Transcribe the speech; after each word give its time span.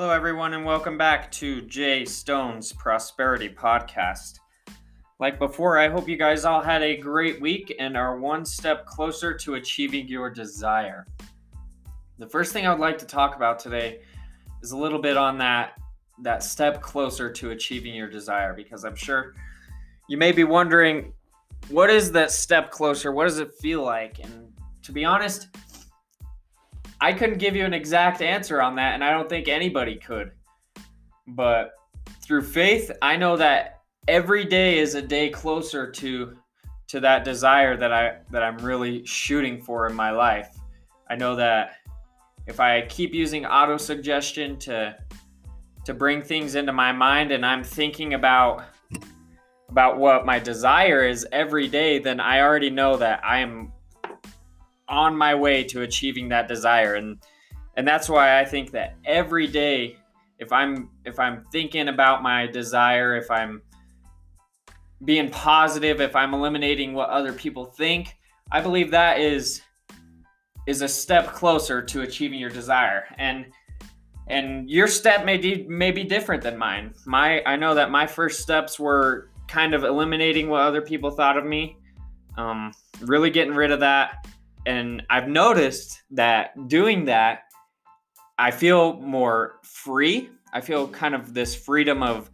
Hello, 0.00 0.10
everyone, 0.10 0.54
and 0.54 0.64
welcome 0.64 0.96
back 0.96 1.28
to 1.32 1.60
Jay 1.62 2.04
Stone's 2.04 2.72
Prosperity 2.72 3.48
Podcast. 3.48 4.38
Like 5.18 5.40
before, 5.40 5.76
I 5.76 5.88
hope 5.88 6.08
you 6.08 6.16
guys 6.16 6.44
all 6.44 6.60
had 6.62 6.84
a 6.84 6.96
great 6.96 7.40
week 7.40 7.74
and 7.80 7.96
are 7.96 8.16
one 8.16 8.44
step 8.44 8.86
closer 8.86 9.34
to 9.38 9.54
achieving 9.54 10.06
your 10.06 10.30
desire. 10.30 11.04
The 12.16 12.28
first 12.28 12.52
thing 12.52 12.64
I 12.64 12.70
would 12.70 12.78
like 12.78 12.96
to 12.98 13.06
talk 13.06 13.34
about 13.34 13.58
today 13.58 13.98
is 14.62 14.70
a 14.70 14.76
little 14.76 15.00
bit 15.00 15.16
on 15.16 15.36
that 15.38 15.72
that 16.22 16.44
step 16.44 16.80
closer 16.80 17.28
to 17.32 17.50
achieving 17.50 17.92
your 17.92 18.08
desire 18.08 18.54
because 18.54 18.84
I'm 18.84 18.94
sure 18.94 19.34
you 20.08 20.16
may 20.16 20.30
be 20.30 20.44
wondering 20.44 21.12
what 21.70 21.90
is 21.90 22.12
that 22.12 22.30
step 22.30 22.70
closer? 22.70 23.10
What 23.10 23.24
does 23.24 23.40
it 23.40 23.52
feel 23.56 23.82
like? 23.82 24.20
And 24.20 24.52
to 24.82 24.92
be 24.92 25.04
honest, 25.04 25.48
I 27.00 27.12
couldn't 27.12 27.38
give 27.38 27.54
you 27.54 27.64
an 27.64 27.74
exact 27.74 28.22
answer 28.22 28.60
on 28.60 28.76
that, 28.76 28.94
and 28.94 29.04
I 29.04 29.10
don't 29.10 29.28
think 29.28 29.48
anybody 29.48 29.96
could. 29.96 30.32
But 31.26 31.72
through 32.22 32.42
faith, 32.42 32.90
I 33.02 33.16
know 33.16 33.36
that 33.36 33.82
every 34.08 34.44
day 34.44 34.78
is 34.78 34.94
a 34.94 35.02
day 35.02 35.28
closer 35.30 35.90
to 35.90 36.36
to 36.88 37.00
that 37.00 37.22
desire 37.22 37.76
that 37.76 37.92
I 37.92 38.18
that 38.30 38.42
I'm 38.42 38.58
really 38.58 39.04
shooting 39.04 39.62
for 39.62 39.86
in 39.86 39.94
my 39.94 40.10
life. 40.10 40.56
I 41.10 41.16
know 41.16 41.36
that 41.36 41.76
if 42.46 42.60
I 42.60 42.82
keep 42.86 43.12
using 43.12 43.44
auto 43.46 43.76
suggestion 43.76 44.58
to 44.60 44.96
to 45.84 45.94
bring 45.94 46.22
things 46.22 46.54
into 46.54 46.72
my 46.72 46.92
mind 46.92 47.30
and 47.30 47.46
I'm 47.46 47.62
thinking 47.62 48.14
about 48.14 48.64
about 49.68 49.98
what 49.98 50.24
my 50.24 50.38
desire 50.38 51.06
is 51.06 51.26
every 51.30 51.68
day, 51.68 51.98
then 51.98 52.20
I 52.20 52.40
already 52.40 52.70
know 52.70 52.96
that 52.96 53.24
I 53.24 53.38
am 53.38 53.72
on 54.88 55.16
my 55.16 55.34
way 55.34 55.64
to 55.64 55.82
achieving 55.82 56.28
that 56.28 56.48
desire 56.48 56.94
and 56.94 57.18
and 57.76 57.86
that's 57.86 58.08
why 58.08 58.40
I 58.40 58.44
think 58.44 58.72
that 58.72 58.96
every 59.04 59.46
day 59.46 59.96
if 60.38 60.52
I'm 60.52 60.90
if 61.04 61.18
I'm 61.18 61.44
thinking 61.52 61.88
about 61.88 62.22
my 62.22 62.46
desire, 62.46 63.16
if 63.16 63.30
I'm 63.30 63.62
being 65.04 65.30
positive, 65.30 66.00
if 66.00 66.16
I'm 66.16 66.34
eliminating 66.34 66.94
what 66.94 67.10
other 67.10 67.32
people 67.32 67.66
think, 67.66 68.16
I 68.50 68.60
believe 68.60 68.90
that 68.92 69.20
is 69.20 69.62
is 70.66 70.82
a 70.82 70.88
step 70.88 71.28
closer 71.28 71.82
to 71.82 72.02
achieving 72.02 72.38
your 72.38 72.50
desire. 72.50 73.04
And 73.18 73.46
and 74.28 74.70
your 74.70 74.86
step 74.86 75.24
may 75.24 75.38
be, 75.38 75.66
may 75.66 75.90
be 75.90 76.04
different 76.04 76.42
than 76.42 76.56
mine. 76.56 76.94
My 77.06 77.42
I 77.44 77.56
know 77.56 77.74
that 77.74 77.90
my 77.90 78.06
first 78.06 78.40
steps 78.40 78.78
were 78.78 79.30
kind 79.48 79.74
of 79.74 79.84
eliminating 79.84 80.48
what 80.48 80.60
other 80.60 80.82
people 80.82 81.10
thought 81.10 81.38
of 81.38 81.44
me, 81.44 81.78
um, 82.36 82.72
really 83.00 83.30
getting 83.30 83.54
rid 83.54 83.70
of 83.70 83.80
that. 83.80 84.26
And 84.68 85.02
I've 85.08 85.28
noticed 85.28 86.02
that 86.10 86.68
doing 86.68 87.06
that, 87.06 87.44
I 88.38 88.50
feel 88.50 89.00
more 89.00 89.60
free. 89.64 90.28
I 90.52 90.60
feel 90.60 90.86
kind 90.86 91.14
of 91.14 91.32
this 91.32 91.56
freedom 91.56 92.02
of, 92.02 92.30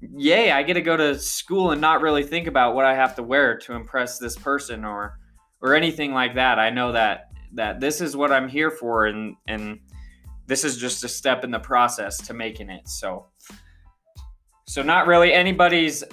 yay, 0.00 0.50
I 0.50 0.62
get 0.62 0.74
to 0.74 0.80
go 0.80 0.96
to 0.96 1.18
school 1.18 1.72
and 1.72 1.80
not 1.82 2.00
really 2.00 2.22
think 2.22 2.46
about 2.46 2.74
what 2.74 2.86
I 2.86 2.94
have 2.94 3.14
to 3.16 3.22
wear 3.22 3.58
to 3.58 3.74
impress 3.74 4.18
this 4.18 4.36
person 4.36 4.86
or 4.86 5.18
or 5.60 5.74
anything 5.74 6.14
like 6.14 6.36
that. 6.36 6.58
I 6.58 6.70
know 6.70 6.92
that 6.92 7.30
that 7.52 7.78
this 7.78 8.00
is 8.00 8.16
what 8.16 8.32
I'm 8.32 8.48
here 8.48 8.70
for 8.70 9.04
and 9.04 9.36
and 9.46 9.78
this 10.46 10.64
is 10.64 10.78
just 10.78 11.04
a 11.04 11.08
step 11.08 11.44
in 11.44 11.50
the 11.50 11.58
process 11.58 12.16
to 12.26 12.32
making 12.32 12.70
it. 12.70 12.88
So 12.88 13.26
so 14.66 14.82
not 14.82 15.06
really 15.06 15.30
anybody's 15.30 16.04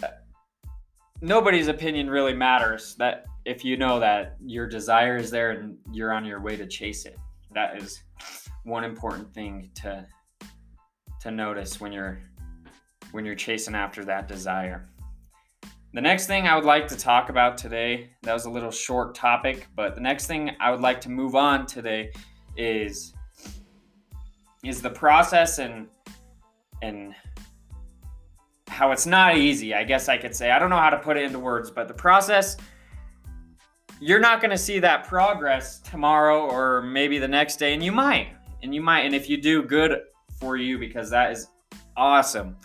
nobody's 1.22 1.70
opinion 1.70 2.10
really 2.10 2.34
matters 2.34 2.96
that 2.96 3.24
if 3.46 3.66
you 3.66 3.78
know 3.78 4.00
that 4.00 4.38
your 4.44 4.68
desire 4.68 5.18
is 5.18 5.30
there 5.30 5.52
and 5.52 5.78
you're 5.92 6.14
on 6.14 6.26
your 6.26 6.42
way 6.42 6.56
to 6.56 6.66
chase 6.66 7.06
it. 7.06 7.18
That 7.54 7.78
is 7.78 8.04
one 8.64 8.84
important 8.84 9.34
thing 9.34 9.70
to 9.76 10.06
to 11.22 11.32
notice 11.32 11.80
when 11.80 11.92
you're 11.92 12.20
when 13.12 13.26
you're 13.26 13.36
chasing 13.36 13.76
after 13.76 14.04
that 14.06 14.28
desire. 14.28 14.90
The 15.94 16.02
next 16.02 16.26
thing 16.26 16.48
I 16.48 16.56
would 16.56 16.66
like 16.66 16.88
to 16.88 16.98
talk 16.98 17.30
about 17.30 17.58
today, 17.58 18.10
that 18.24 18.34
was 18.34 18.46
a 18.46 18.50
little 18.50 18.72
short 18.72 19.14
topic, 19.14 19.68
but 19.76 19.94
the 19.94 20.02
next 20.02 20.26
thing 20.26 20.56
I 20.60 20.72
would 20.72 20.82
like 20.82 21.00
to 21.02 21.10
move 21.10 21.36
on 21.36 21.68
today 21.68 22.12
is 22.58 23.14
is 24.64 24.82
the 24.82 24.90
process 24.90 25.60
and 25.60 25.88
and 26.82 27.14
how 28.68 28.92
it's 28.92 29.06
not 29.06 29.38
easy, 29.38 29.76
I 29.76 29.84
guess 29.84 30.10
I 30.10 30.18
could 30.18 30.36
say. 30.36 30.50
I 30.50 30.58
don't 30.58 30.72
know 30.72 30.78
how 30.78 30.90
to 30.90 30.98
put 30.98 31.16
it 31.16 31.24
into 31.24 31.38
words, 31.38 31.70
but 31.70 31.88
the 31.88 31.94
process 31.94 32.58
you're 34.06 34.20
not 34.20 34.42
going 34.42 34.52
to 34.52 34.58
see 34.58 34.80
that 34.80 35.08
progress 35.08 35.80
tomorrow 35.80 36.46
or 36.46 36.82
maybe 36.82 37.20
the 37.20 37.28
next 37.28 37.56
day 37.56 37.74
and 37.74 37.82
you 37.82 37.92
might. 37.92 38.28
And 38.62 38.76
you 38.76 38.82
might 38.82 39.02
and 39.02 39.16
if 39.16 39.30
you 39.30 39.38
do 39.42 39.64
good 39.64 40.02
for 40.40 40.58
you 40.58 40.78
because 40.78 41.10
that 41.10 41.32
is 41.32 41.48
awesome. 41.96 42.58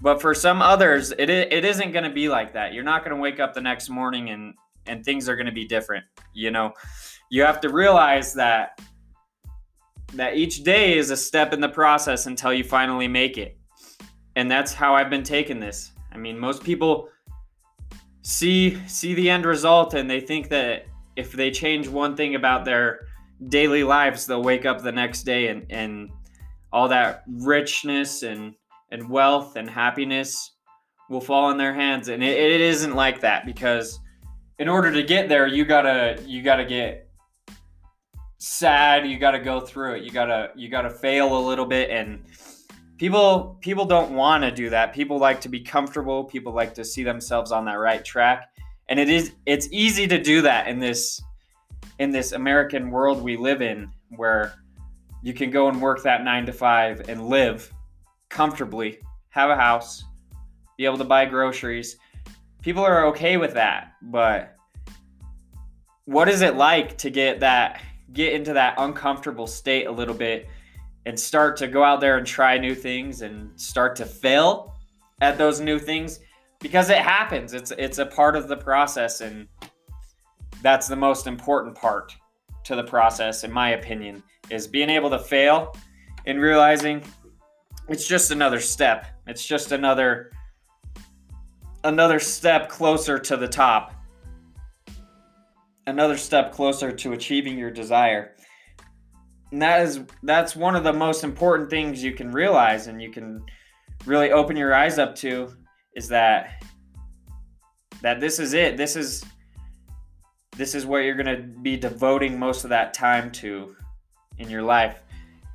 But 0.00 0.20
for 0.20 0.34
some 0.34 0.60
others, 0.60 1.12
it 1.12 1.30
it 1.30 1.64
isn't 1.64 1.92
going 1.92 2.04
to 2.04 2.10
be 2.10 2.28
like 2.28 2.52
that. 2.54 2.74
You're 2.74 2.84
not 2.84 3.04
going 3.04 3.16
to 3.16 3.22
wake 3.22 3.38
up 3.38 3.54
the 3.54 3.60
next 3.60 3.88
morning 3.88 4.30
and 4.30 4.54
and 4.86 5.04
things 5.04 5.28
are 5.28 5.36
going 5.36 5.46
to 5.46 5.52
be 5.52 5.66
different. 5.66 6.04
You 6.34 6.50
know, 6.50 6.72
you 7.30 7.42
have 7.42 7.60
to 7.60 7.68
realize 7.68 8.34
that 8.34 8.80
that 10.14 10.36
each 10.36 10.64
day 10.64 10.98
is 10.98 11.10
a 11.10 11.16
step 11.16 11.52
in 11.52 11.60
the 11.60 11.68
process 11.68 12.26
until 12.26 12.52
you 12.52 12.64
finally 12.64 13.08
make 13.08 13.38
it. 13.38 13.56
And 14.34 14.50
that's 14.50 14.72
how 14.72 14.94
I've 14.94 15.10
been 15.10 15.22
taking 15.22 15.60
this. 15.60 15.92
I 16.12 16.18
mean, 16.18 16.38
most 16.38 16.62
people 16.64 17.08
see 18.26 18.76
see 18.88 19.14
the 19.14 19.30
end 19.30 19.46
result 19.46 19.94
and 19.94 20.10
they 20.10 20.18
think 20.18 20.48
that 20.48 20.84
if 21.14 21.30
they 21.30 21.48
change 21.48 21.86
one 21.86 22.16
thing 22.16 22.34
about 22.34 22.64
their 22.64 23.06
daily 23.50 23.84
lives, 23.84 24.26
they'll 24.26 24.42
wake 24.42 24.66
up 24.66 24.82
the 24.82 24.90
next 24.90 25.22
day 25.22 25.46
and 25.46 25.64
and 25.70 26.10
all 26.72 26.88
that 26.88 27.22
richness 27.28 28.24
and 28.24 28.54
and 28.90 29.08
wealth 29.08 29.54
and 29.54 29.70
happiness 29.70 30.56
will 31.08 31.20
fall 31.20 31.52
in 31.52 31.56
their 31.56 31.72
hands. 31.72 32.08
And 32.08 32.20
it, 32.20 32.36
it 32.36 32.60
isn't 32.60 32.96
like 32.96 33.20
that 33.20 33.46
because 33.46 34.00
in 34.58 34.68
order 34.68 34.90
to 34.90 35.04
get 35.04 35.28
there 35.28 35.46
you 35.46 35.64
gotta 35.64 36.20
you 36.26 36.42
gotta 36.42 36.64
get 36.64 37.08
sad. 38.38 39.06
You 39.06 39.20
gotta 39.20 39.38
go 39.38 39.60
through 39.60 39.98
it. 39.98 40.02
You 40.02 40.10
gotta 40.10 40.50
you 40.56 40.68
gotta 40.68 40.90
fail 40.90 41.38
a 41.38 41.42
little 41.46 41.66
bit 41.66 41.90
and 41.90 42.24
people 42.98 43.56
people 43.60 43.84
don't 43.84 44.12
want 44.12 44.42
to 44.44 44.50
do 44.50 44.70
that. 44.70 44.92
People 44.92 45.18
like 45.18 45.40
to 45.42 45.48
be 45.48 45.60
comfortable. 45.60 46.24
People 46.24 46.52
like 46.52 46.74
to 46.74 46.84
see 46.84 47.02
themselves 47.02 47.52
on 47.52 47.64
that 47.66 47.74
right 47.74 48.04
track. 48.04 48.50
And 48.88 48.98
it 48.98 49.08
is 49.08 49.32
it's 49.46 49.68
easy 49.70 50.06
to 50.06 50.22
do 50.22 50.42
that 50.42 50.68
in 50.68 50.78
this 50.78 51.20
in 51.98 52.10
this 52.10 52.32
american 52.32 52.90
world 52.90 53.22
we 53.22 53.38
live 53.38 53.62
in 53.62 53.90
where 54.10 54.52
you 55.22 55.32
can 55.32 55.50
go 55.50 55.68
and 55.68 55.80
work 55.80 56.02
that 56.02 56.22
9 56.22 56.46
to 56.46 56.52
5 56.52 57.08
and 57.08 57.26
live 57.26 57.72
comfortably, 58.28 58.98
have 59.30 59.50
a 59.50 59.56
house, 59.56 60.04
be 60.76 60.84
able 60.84 60.98
to 60.98 61.04
buy 61.04 61.24
groceries. 61.24 61.96
People 62.62 62.84
are 62.84 63.06
okay 63.06 63.36
with 63.36 63.54
that, 63.54 63.94
but 64.02 64.54
what 66.04 66.28
is 66.28 66.42
it 66.42 66.54
like 66.54 66.96
to 66.98 67.10
get 67.10 67.40
that 67.40 67.80
get 68.12 68.34
into 68.34 68.52
that 68.52 68.74
uncomfortable 68.78 69.46
state 69.46 69.86
a 69.86 69.90
little 69.90 70.14
bit 70.14 70.48
and 71.06 71.18
start 71.18 71.56
to 71.56 71.68
go 71.68 71.84
out 71.84 72.00
there 72.00 72.18
and 72.18 72.26
try 72.26 72.58
new 72.58 72.74
things 72.74 73.22
and 73.22 73.58
start 73.58 73.96
to 73.96 74.04
fail 74.04 74.74
at 75.22 75.38
those 75.38 75.60
new 75.60 75.78
things 75.78 76.20
because 76.60 76.90
it 76.90 76.98
happens. 76.98 77.54
It's 77.54 77.70
it's 77.78 77.98
a 77.98 78.06
part 78.06 78.36
of 78.36 78.48
the 78.48 78.56
process 78.56 79.20
and 79.20 79.48
that's 80.62 80.88
the 80.88 80.96
most 80.96 81.26
important 81.26 81.74
part 81.76 82.14
to 82.64 82.74
the 82.74 82.82
process 82.82 83.44
in 83.44 83.52
my 83.52 83.70
opinion 83.70 84.22
is 84.50 84.66
being 84.66 84.90
able 84.90 85.08
to 85.10 85.18
fail 85.18 85.76
and 86.26 86.40
realizing 86.40 87.02
it's 87.88 88.08
just 88.08 88.32
another 88.32 88.58
step. 88.58 89.06
It's 89.28 89.46
just 89.46 89.70
another 89.70 90.32
another 91.84 92.18
step 92.18 92.68
closer 92.68 93.16
to 93.16 93.36
the 93.36 93.46
top. 93.46 93.94
Another 95.86 96.16
step 96.16 96.50
closer 96.50 96.90
to 96.90 97.12
achieving 97.12 97.56
your 97.56 97.70
desire. 97.70 98.35
And 99.52 99.62
that 99.62 99.82
is 99.82 100.00
that's 100.22 100.56
one 100.56 100.74
of 100.76 100.84
the 100.84 100.92
most 100.92 101.24
important 101.24 101.70
things 101.70 102.02
you 102.02 102.12
can 102.12 102.32
realize 102.32 102.88
and 102.88 103.00
you 103.00 103.10
can 103.10 103.44
really 104.04 104.32
open 104.32 104.56
your 104.56 104.74
eyes 104.74 104.98
up 104.98 105.14
to 105.16 105.52
is 105.94 106.08
that 106.08 106.62
that 108.02 108.20
this 108.20 108.38
is 108.38 108.52
it. 108.52 108.76
This 108.76 108.96
is 108.96 109.24
this 110.56 110.74
is 110.74 110.86
what 110.86 110.98
you're 110.98 111.14
going 111.14 111.36
to 111.36 111.42
be 111.42 111.76
devoting 111.76 112.38
most 112.38 112.64
of 112.64 112.70
that 112.70 112.94
time 112.94 113.30
to 113.30 113.76
in 114.38 114.48
your 114.48 114.62
life 114.62 115.02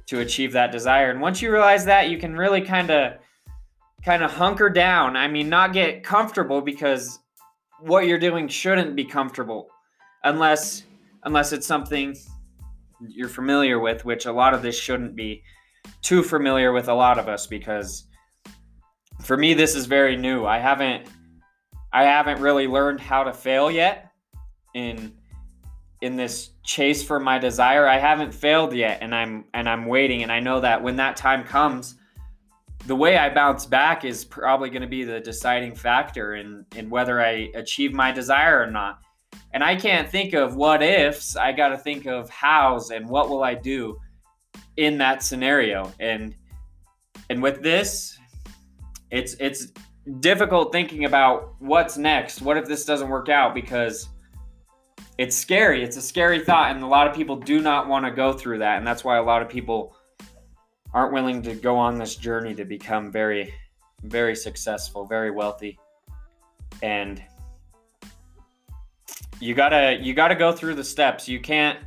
to 0.08 0.20
achieve 0.20 0.52
that 0.54 0.72
desire. 0.72 1.10
And 1.12 1.22
once 1.22 1.42
you 1.42 1.52
realize 1.52 1.86
that, 1.86 2.10
you 2.10 2.18
can 2.18 2.36
really 2.36 2.62
kind 2.62 2.92
of 2.92 3.14
kind 4.04 4.24
of 4.24 4.32
hunker 4.32 4.70
down. 4.70 5.16
I 5.16 5.28
mean, 5.28 5.50
not 5.50 5.74
get 5.74 6.04
comfortable 6.04 6.62
because 6.62 7.20
what 7.80 8.06
you're 8.06 8.20
doing 8.20 8.48
shouldn't 8.48 8.96
be 8.96 9.06
comfortable 9.06 9.70
unless 10.24 10.84
unless 11.24 11.52
it's 11.52 11.68
something 11.68 12.16
you're 13.08 13.30
familiar 13.30 13.80
with, 13.80 14.06
which 14.06 14.26
a 14.26 14.32
lot 14.32 14.54
of 14.54 14.62
this 14.62 14.78
shouldn't 14.78 15.16
be 15.16 15.44
too 16.02 16.24
familiar 16.24 16.72
with 16.72 16.88
a 16.88 16.94
lot 16.94 17.18
of 17.18 17.28
us 17.28 17.48
because 17.48 18.06
for 19.24 19.38
me 19.38 19.54
this 19.54 19.76
is 19.76 19.86
very 19.86 20.16
new. 20.16 20.46
I 20.46 20.60
haven't 20.60 21.08
I 21.94 22.04
haven't 22.04 22.40
really 22.40 22.68
learned 22.68 23.02
how 23.02 23.24
to 23.24 23.34
fail 23.34 23.70
yet 23.70 24.12
in 24.74 25.14
in 26.02 26.16
this 26.16 26.52
chase 26.64 27.04
for 27.04 27.20
my 27.20 27.38
desire. 27.38 27.88
I 27.88 27.98
haven't 27.98 28.34
failed 28.34 28.74
yet 28.74 29.00
and 29.02 29.14
I'm 29.14 29.46
and 29.54 29.68
I'm 29.70 29.86
waiting 29.86 30.24
and 30.24 30.32
I 30.32 30.40
know 30.40 30.60
that 30.60 30.82
when 30.82 30.96
that 30.98 31.16
time 31.16 31.44
comes, 31.44 31.96
the 32.88 32.96
way 32.96 33.18
I 33.18 33.32
bounce 33.34 33.66
back 33.66 34.06
is 34.06 34.26
probably 34.26 34.70
going 34.70 34.82
to 34.82 34.88
be 34.88 35.04
the 35.04 35.20
deciding 35.20 35.76
factor 35.76 36.36
in 36.36 36.66
in 36.76 36.90
whether 36.90 37.22
I 37.22 37.50
achieve 37.56 37.94
my 37.94 38.12
desire 38.12 38.62
or 38.62 38.72
not. 38.72 39.00
And 39.54 39.64
I 39.64 39.76
can't 39.76 40.10
think 40.10 40.34
of 40.34 40.56
what 40.56 40.82
ifs. 40.82 41.36
I 41.36 41.52
got 41.52 41.70
to 41.70 41.78
think 41.78 42.06
of 42.06 42.30
hows 42.30 42.92
and 42.92 43.08
what 43.08 43.30
will 43.30 43.44
I 43.44 43.54
do 43.54 44.00
in 44.78 44.98
that 45.00 45.24
scenario. 45.24 45.92
And 46.00 46.36
and 47.30 47.42
with 47.42 47.62
this, 47.62 48.18
it's 49.10 49.36
it's 49.40 49.68
difficult 50.20 50.72
thinking 50.72 51.06
about 51.06 51.56
what's 51.60 51.98
next. 51.98 52.42
What 52.42 52.58
if 52.58 52.66
this 52.66 52.86
doesn't 52.86 53.10
work 53.10 53.30
out 53.30 53.54
because 53.54 54.10
it's 55.18 55.36
scary. 55.36 55.84
It's 55.84 55.98
a 55.98 56.02
scary 56.02 56.40
thought 56.44 56.72
and 56.76 56.84
a 56.84 56.88
lot 56.88 57.08
of 57.08 57.16
people 57.16 57.36
do 57.36 57.62
not 57.62 57.88
want 57.88 58.06
to 58.06 58.12
go 58.12 58.34
through 58.34 58.60
that 58.60 58.78
and 58.78 58.88
that's 58.88 59.04
why 59.04 59.18
a 59.18 59.24
lot 59.24 59.42
of 59.42 59.50
people 59.50 59.96
aren't 60.94 61.14
willing 61.14 61.42
to 61.44 61.54
go 61.56 61.78
on 61.78 61.98
this 61.98 62.16
journey 62.16 62.56
to 62.56 62.66
become 62.66 63.12
very 63.12 63.54
very 64.04 64.36
successful, 64.36 65.06
very 65.06 65.32
wealthy. 65.32 65.78
And 66.82 67.22
you 69.42 69.56
got 69.56 69.70
to 69.70 69.98
you 70.00 70.14
got 70.14 70.30
to 70.30 70.36
go 70.36 70.52
through 70.52 70.76
the 70.76 70.84
steps. 70.84 71.28
You 71.28 71.40
can't 71.40 71.80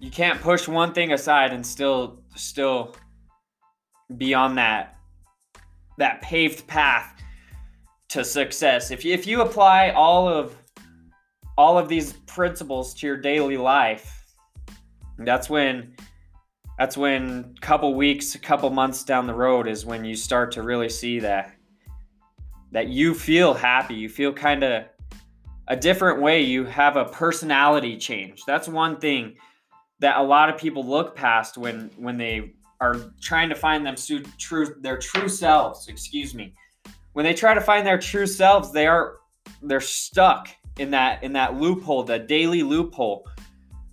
you 0.00 0.10
can't 0.10 0.40
push 0.40 0.66
one 0.66 0.92
thing 0.92 1.12
aside 1.12 1.52
and 1.52 1.64
still 1.64 2.20
still 2.34 2.96
be 4.16 4.34
on 4.34 4.56
that 4.56 4.98
that 5.96 6.20
paved 6.20 6.66
path 6.66 7.22
to 8.08 8.24
success. 8.24 8.90
If 8.90 9.04
you, 9.04 9.14
if 9.14 9.26
you 9.26 9.42
apply 9.42 9.90
all 9.90 10.28
of 10.28 10.56
all 11.56 11.78
of 11.78 11.88
these 11.88 12.14
principles 12.26 12.94
to 12.94 13.06
your 13.06 13.16
daily 13.16 13.56
life, 13.56 14.24
that's 15.18 15.48
when 15.48 15.94
that's 16.78 16.96
when 16.96 17.54
a 17.56 17.60
couple 17.60 17.94
weeks, 17.94 18.34
a 18.34 18.38
couple 18.38 18.70
months 18.70 19.04
down 19.04 19.26
the 19.26 19.34
road 19.34 19.68
is 19.68 19.86
when 19.86 20.04
you 20.04 20.16
start 20.16 20.50
to 20.52 20.62
really 20.62 20.88
see 20.88 21.20
that 21.20 21.54
that 22.72 22.88
you 22.88 23.14
feel 23.14 23.54
happy, 23.54 23.94
you 23.94 24.08
feel 24.08 24.32
kind 24.32 24.64
of 24.64 24.84
a 25.70 25.76
different 25.76 26.20
way, 26.20 26.42
you 26.42 26.64
have 26.64 26.96
a 26.96 27.04
personality 27.04 27.96
change. 27.96 28.42
That's 28.44 28.66
one 28.66 28.98
thing 28.98 29.36
that 30.00 30.16
a 30.16 30.22
lot 30.22 30.48
of 30.48 30.58
people 30.58 30.84
look 30.84 31.14
past 31.14 31.56
when 31.56 31.90
when 31.96 32.18
they 32.18 32.54
are 32.80 32.96
trying 33.20 33.48
to 33.50 33.54
find 33.54 33.86
them 33.86 33.94
true 34.36 34.74
their 34.80 34.98
true 34.98 35.28
selves, 35.28 35.86
excuse 35.86 36.34
me. 36.34 36.54
When 37.12 37.24
they 37.24 37.34
try 37.34 37.54
to 37.54 37.60
find 37.60 37.86
their 37.86 37.98
true 37.98 38.26
selves, 38.26 38.72
they 38.72 38.88
are 38.88 39.18
they're 39.62 39.80
stuck 39.80 40.48
in 40.80 40.90
that 40.90 41.22
in 41.22 41.32
that 41.34 41.54
loophole, 41.54 42.02
the 42.02 42.18
daily 42.18 42.64
loophole 42.64 43.24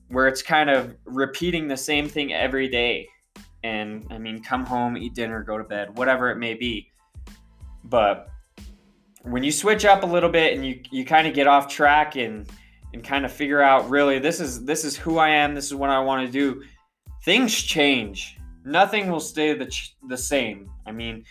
where 0.08 0.28
it's 0.28 0.42
kind 0.42 0.72
of 0.72 0.96
repeating 1.06 1.68
the 1.68 1.78
same 1.78 2.10
thing 2.10 2.34
every 2.34 2.70
day. 2.70 3.08
And 3.64 4.08
I 4.10 4.18
mean, 4.18 4.42
come 4.42 4.66
home, 4.66 4.98
eat 4.98 5.14
dinner, 5.14 5.44
go 5.44 5.60
to 5.60 5.64
bed, 5.64 5.96
whatever 5.96 6.32
it 6.32 6.38
may 6.38 6.56
be. 6.56 6.90
But 7.84 8.30
when 9.30 9.44
you 9.44 9.52
switch 9.52 9.86
up 9.86 10.04
a 10.04 10.06
little 10.06 10.30
bit 10.30 10.54
and 10.54 10.66
you, 10.66 10.82
you 10.90 11.06
kind 11.06 11.28
of 11.28 11.34
get 11.34 11.48
off 11.48 11.68
track 11.68 12.16
and 12.16 12.50
and 12.94 13.04
kind 13.04 13.26
of 13.26 13.32
figure 13.32 13.62
out 13.62 13.90
really 13.90 14.18
this 14.18 14.40
is 14.40 14.64
this 14.64 14.86
is 14.86 14.96
who 14.96 15.18
I 15.18 15.30
am, 15.30 15.54
this 15.54 15.66
is 15.66 15.76
what 15.76 15.90
I 15.90 16.00
want 16.00 16.26
to 16.26 16.32
do, 16.32 16.64
things 17.24 17.54
change. 17.54 18.38
Nothing 18.64 19.12
will 19.12 19.20
stay 19.20 19.54
the 19.54 19.72
the 20.08 20.18
same. 20.18 20.70
I 20.86 20.92
mean, 20.92 21.26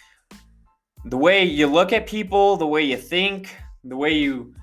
the 1.06 1.16
way 1.16 1.44
you 1.44 1.66
look 1.66 1.93
at 1.93 2.06
people, 2.06 2.56
the 2.56 2.66
way 2.66 2.82
you 2.82 2.96
think, 2.96 3.56
the 3.84 3.96
way 3.96 4.12
you 4.12 4.54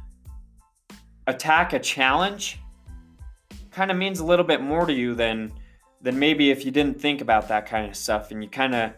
attack 1.27 1.73
a 1.73 1.79
challenge 1.79 2.59
kind 3.71 3.89
of 3.89 3.97
means 3.97 4.19
a 4.19 4.25
little 4.25 4.45
bit 4.45 4.61
more 4.61 4.85
to 4.85 4.93
you 4.93 5.15
than 5.15 5.51
than 6.01 6.19
maybe 6.19 6.51
if 6.51 6.65
you 6.65 6.71
didn't 6.71 6.99
think 6.99 7.21
about 7.21 7.47
that 7.47 7.65
kind 7.65 7.89
of 7.89 7.95
stuff 7.95 8.31
and 8.31 8.43
you 8.43 8.49
kind 8.49 8.75
of 8.75 8.93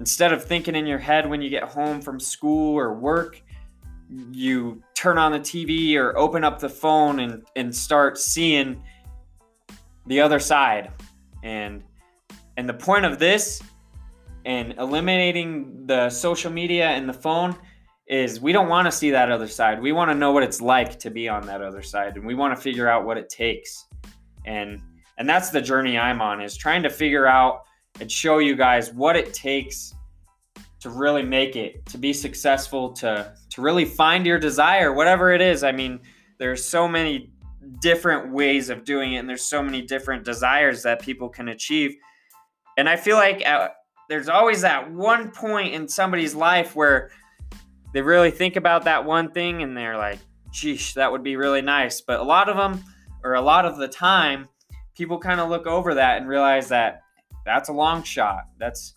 instead 0.00 0.32
of 0.32 0.44
thinking 0.44 0.74
in 0.74 0.86
your 0.86 0.98
head 0.98 1.28
when 1.28 1.40
you 1.40 1.50
get 1.50 1.64
home 1.64 2.00
from 2.00 2.18
school 2.18 2.76
or 2.76 2.94
work 2.94 3.42
you 4.30 4.82
turn 4.94 5.18
on 5.18 5.32
the 5.32 5.40
TV 5.40 5.96
or 5.96 6.16
open 6.16 6.44
up 6.44 6.58
the 6.58 6.68
phone 6.68 7.20
and 7.20 7.44
and 7.56 7.74
start 7.74 8.18
seeing 8.18 8.82
the 10.06 10.20
other 10.20 10.38
side 10.38 10.92
and 11.42 11.82
and 12.56 12.68
the 12.68 12.74
point 12.74 13.04
of 13.04 13.18
this 13.18 13.62
and 14.44 14.74
eliminating 14.78 15.86
the 15.86 16.08
social 16.08 16.52
media 16.52 16.90
and 16.90 17.08
the 17.08 17.12
phone 17.12 17.56
is 18.06 18.40
we 18.40 18.52
don't 18.52 18.68
want 18.68 18.86
to 18.86 18.92
see 18.92 19.10
that 19.10 19.32
other 19.32 19.48
side. 19.48 19.82
We 19.82 19.90
want 19.90 20.12
to 20.12 20.14
know 20.14 20.30
what 20.30 20.44
it's 20.44 20.60
like 20.60 21.00
to 21.00 21.10
be 21.10 21.28
on 21.28 21.44
that 21.46 21.60
other 21.60 21.82
side 21.82 22.16
and 22.16 22.24
we 22.24 22.34
want 22.34 22.56
to 22.56 22.60
figure 22.60 22.88
out 22.88 23.04
what 23.04 23.18
it 23.18 23.28
takes 23.28 23.86
and 24.46 24.80
and 25.18 25.28
that's 25.28 25.50
the 25.50 25.60
journey 25.60 25.98
i'm 25.98 26.20
on 26.20 26.40
is 26.40 26.56
trying 26.56 26.82
to 26.82 26.90
figure 26.90 27.26
out 27.26 27.64
and 28.00 28.10
show 28.10 28.38
you 28.38 28.56
guys 28.56 28.92
what 28.92 29.16
it 29.16 29.34
takes 29.34 29.94
to 30.86 30.90
really 30.92 31.24
make 31.24 31.56
it 31.56 31.84
to 31.84 31.98
be 31.98 32.12
successful 32.12 32.92
to 32.92 33.34
to 33.50 33.60
really 33.60 33.84
find 33.84 34.24
your 34.24 34.38
desire 34.38 34.92
whatever 34.92 35.32
it 35.32 35.40
is. 35.40 35.64
I 35.64 35.72
mean 35.72 35.98
there's 36.38 36.64
so 36.64 36.86
many 36.86 37.32
different 37.80 38.32
ways 38.32 38.70
of 38.70 38.84
doing 38.84 39.14
it 39.14 39.16
and 39.16 39.28
there's 39.28 39.42
so 39.42 39.60
many 39.60 39.82
different 39.82 40.24
desires 40.24 40.84
that 40.84 41.02
people 41.02 41.28
can 41.28 41.48
achieve. 41.48 41.96
And 42.78 42.88
i 42.88 42.94
feel 42.94 43.16
like 43.16 43.44
at, 43.44 43.60
uh, 43.60 43.68
there's 44.08 44.28
always 44.28 44.60
that 44.60 44.92
one 44.92 45.32
point 45.32 45.74
in 45.74 45.88
somebody's 45.88 46.36
life 46.36 46.76
where 46.76 47.10
they 47.92 48.00
really 48.00 48.30
think 48.30 48.54
about 48.54 48.84
that 48.84 49.04
one 49.04 49.32
thing 49.32 49.64
and 49.64 49.76
they're 49.76 49.96
like 49.96 50.20
geesh 50.52 50.94
that 50.94 51.10
would 51.10 51.24
be 51.24 51.34
really 51.34 51.62
nice. 51.62 52.00
But 52.00 52.20
a 52.20 52.22
lot 52.22 52.48
of 52.48 52.56
them 52.56 52.84
or 53.24 53.34
a 53.34 53.42
lot 53.42 53.64
of 53.64 53.76
the 53.76 53.88
time, 53.88 54.46
people 54.94 55.18
kind 55.18 55.40
of 55.40 55.48
look 55.48 55.66
over 55.66 55.94
that 55.94 56.18
and 56.18 56.28
realize 56.28 56.68
that 56.68 57.00
that's 57.44 57.70
a 57.70 57.72
long 57.72 58.04
shot. 58.04 58.44
That's 58.56 58.94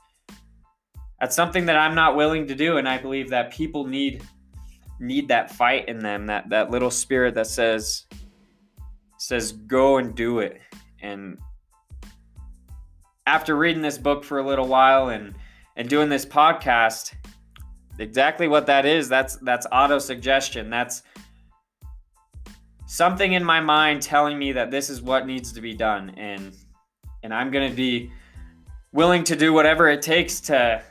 that's 1.19 1.36
something 1.36 1.66
that 1.66 1.75
I'm 1.75 1.95
not 1.95 2.16
willing 2.16 2.48
to 2.48 2.56
do, 2.56 2.77
and 2.77 2.88
I 2.88 2.98
believe 2.98 3.30
that 3.30 3.51
people 3.51 3.86
need 3.86 4.24
need 5.00 5.30
that 5.30 5.51
fight 5.51 5.88
in 5.88 6.00
them, 6.00 6.27
that 6.27 6.50
that 6.50 6.71
little 6.71 6.92
spirit 6.92 7.36
that 7.36 7.48
says 7.48 8.06
says 9.18 9.51
go 9.51 9.98
and 9.98 10.16
do 10.16 10.39
it. 10.39 10.60
And 11.01 11.38
after 13.27 13.56
reading 13.56 13.81
this 13.81 13.98
book 13.98 14.24
for 14.24 14.39
a 14.39 14.48
little 14.48 14.68
while 14.68 15.10
and 15.10 15.36
and 15.75 15.89
doing 15.89 16.10
this 16.10 16.25
podcast, 16.25 17.13
exactly 17.98 18.48
what 18.48 18.66
that 18.68 18.86
is, 18.86 19.10
that's 19.10 19.36
that's 19.38 19.68
auto 19.71 20.00
suggestion. 20.00 20.69
That's 20.69 21.04
something 22.86 23.33
in 23.33 23.44
my 23.44 23.60
mind 23.60 24.01
telling 24.01 24.39
me 24.39 24.51
that 24.54 24.71
this 24.71 24.89
is 24.89 25.01
what 25.01 25.28
needs 25.28 25.52
to 25.54 25.61
be 25.61 25.76
done 25.76 26.09
and 26.18 26.56
and 27.21 27.33
I'm 27.33 27.52
going 27.52 27.69
to 27.69 27.76
be 27.76 28.11
willing 28.94 29.23
to 29.26 29.35
do 29.35 29.54
whatever 29.54 29.88
it 29.90 30.02
takes 30.02 30.40
to 30.42 30.81